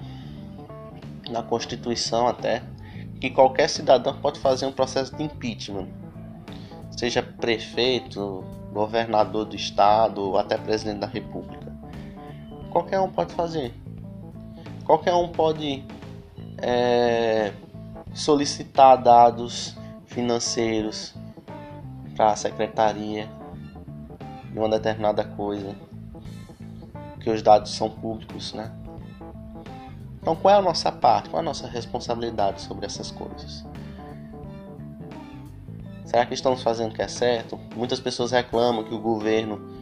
na 1.31 1.43
Constituição 1.43 2.27
até, 2.27 2.63
que 3.21 3.31
qualquer 3.31 3.69
cidadão 3.69 4.17
pode 4.21 4.41
fazer 4.41 4.67
um 4.67 4.73
processo 4.73 5.15
de 5.15 5.23
impeachment, 5.23 5.89
seja 6.91 7.23
prefeito, 7.23 8.45
governador 8.73 9.45
do 9.45 9.57
estado 9.57 10.21
ou 10.21 10.39
até 10.39 10.57
presidente 10.57 10.99
da 10.99 11.07
república. 11.07 11.75
Qualquer 12.71 13.01
um 13.01 13.11
pode 13.11 13.33
fazer. 13.33 13.75
Qualquer 14.87 15.15
um 15.15 15.29
pode 15.29 15.85
é, 16.59 17.53
solicitar 18.15 19.03
dados 19.03 19.77
financeiros 20.07 21.13
para 22.17 22.31
a 22.31 22.37
secretaria 22.37 23.29
de 24.53 24.59
uma 24.59 24.69
determinada 24.69 25.25
coisa, 25.25 25.75
que 27.21 27.29
os 27.29 27.43
dados 27.43 27.75
são 27.75 27.91
públicos, 27.91 28.55
né? 28.55 28.73
Então, 30.23 30.37
qual 30.37 30.55
é 30.55 30.59
a 30.59 30.63
nossa 30.63 30.91
parte? 30.91 31.29
Qual 31.29 31.41
é 31.41 31.43
a 31.43 31.45
nossa 31.45 31.67
responsabilidade 31.67 32.63
sobre 32.63 32.87
essas 32.87 33.11
coisas? 33.11 33.65
Será 36.05 36.25
que 36.25 36.35
estamos 36.35 36.63
fazendo 36.63 36.93
o 36.93 36.95
que 36.95 37.03
é 37.03 37.09
certo? 37.09 37.59
Muitas 37.75 37.99
pessoas 37.99 38.31
reclamam 38.31 38.85
que 38.85 38.95
o 38.95 38.99
governo 39.01 39.76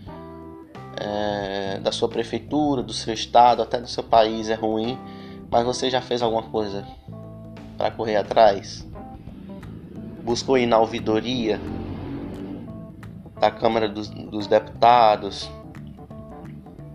é, 1.01 1.79
da 1.81 1.93
sua 1.93 2.09
prefeitura, 2.09 2.83
do 2.83 2.93
seu 2.93 3.15
estado, 3.15 3.63
até 3.63 3.81
do 3.81 3.87
seu 3.89 4.03
país 4.03 4.49
é 4.49 4.55
ruim, 4.55 4.99
mas 5.51 5.65
você 5.65 5.91
já 5.91 6.01
fez 6.01 6.23
alguma 6.23 6.43
coisa 6.43 6.87
para 7.77 7.91
correr 7.91 8.17
atrás? 8.17 8.87
Buscou 10.23 10.57
ir 10.57 10.67
na 10.67 10.79
ouvidoria 10.79 11.61
da 13.39 13.51
Câmara 13.51 13.89
dos, 13.89 14.09
dos 14.09 14.47
Deputados, 14.47 15.51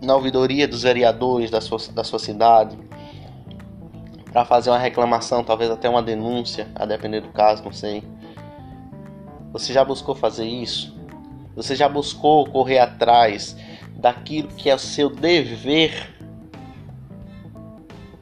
na 0.02 0.14
ouvidoria 0.14 0.66
dos 0.66 0.82
vereadores 0.82 1.50
da 1.50 1.60
sua, 1.60 1.78
da 1.92 2.02
sua 2.02 2.18
cidade? 2.18 2.76
para 4.32 4.44
fazer 4.44 4.70
uma 4.70 4.78
reclamação, 4.78 5.42
talvez 5.42 5.70
até 5.70 5.88
uma 5.88 6.02
denúncia, 6.02 6.68
a 6.74 6.86
depender 6.86 7.20
do 7.20 7.28
caso, 7.28 7.64
não 7.64 7.72
sei. 7.72 8.04
Você 9.52 9.72
já 9.72 9.84
buscou 9.84 10.14
fazer 10.14 10.46
isso? 10.46 10.96
Você 11.56 11.74
já 11.74 11.88
buscou 11.88 12.46
correr 12.46 12.78
atrás 12.78 13.56
daquilo 14.00 14.48
que 14.48 14.70
é 14.70 14.74
o 14.74 14.78
seu 14.78 15.10
dever 15.10 16.14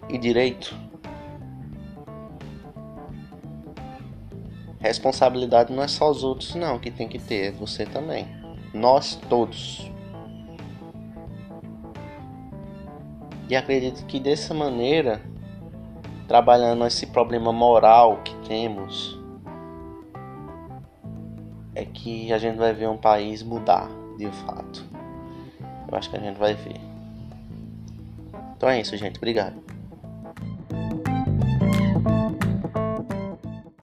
e 0.09 0.19
direito? 0.19 0.75
Responsabilidade 4.81 5.72
não 5.72 5.83
é 5.83 5.89
só 5.89 6.11
os 6.11 6.22
outros, 6.22 6.55
não, 6.55 6.79
que 6.79 6.91
tem 6.91 7.09
que 7.09 7.18
ter, 7.18 7.49
é 7.49 7.51
você 7.51 7.85
também. 7.85 8.26
Nós 8.72 9.16
todos. 9.29 9.91
E 13.49 13.57
acredito 13.57 14.05
que 14.07 14.20
dessa 14.20 14.53
maneira 14.53 15.20
trabalhando 16.29 16.87
esse 16.87 17.07
problema 17.07 17.51
moral 17.51 18.20
que 18.22 18.35
temos, 18.47 19.18
é 21.74 21.85
que 21.87 22.31
a 22.33 22.39
gente 22.39 22.59
vai 22.59 22.74
ver 22.74 22.89
um 22.89 22.99
país 22.99 23.43
mudar 23.43 23.89
de 24.18 24.31
fato. 24.45 24.88
Eu 25.91 25.97
acho 25.97 26.11
que 26.11 26.16
a 26.16 26.20
gente 26.20 26.36
vai 26.36 26.55
ver. 26.55 26.80
Então 28.57 28.68
é 28.68 28.80
isso, 28.80 28.97
gente. 28.97 29.16
Obrigado. 29.16 29.68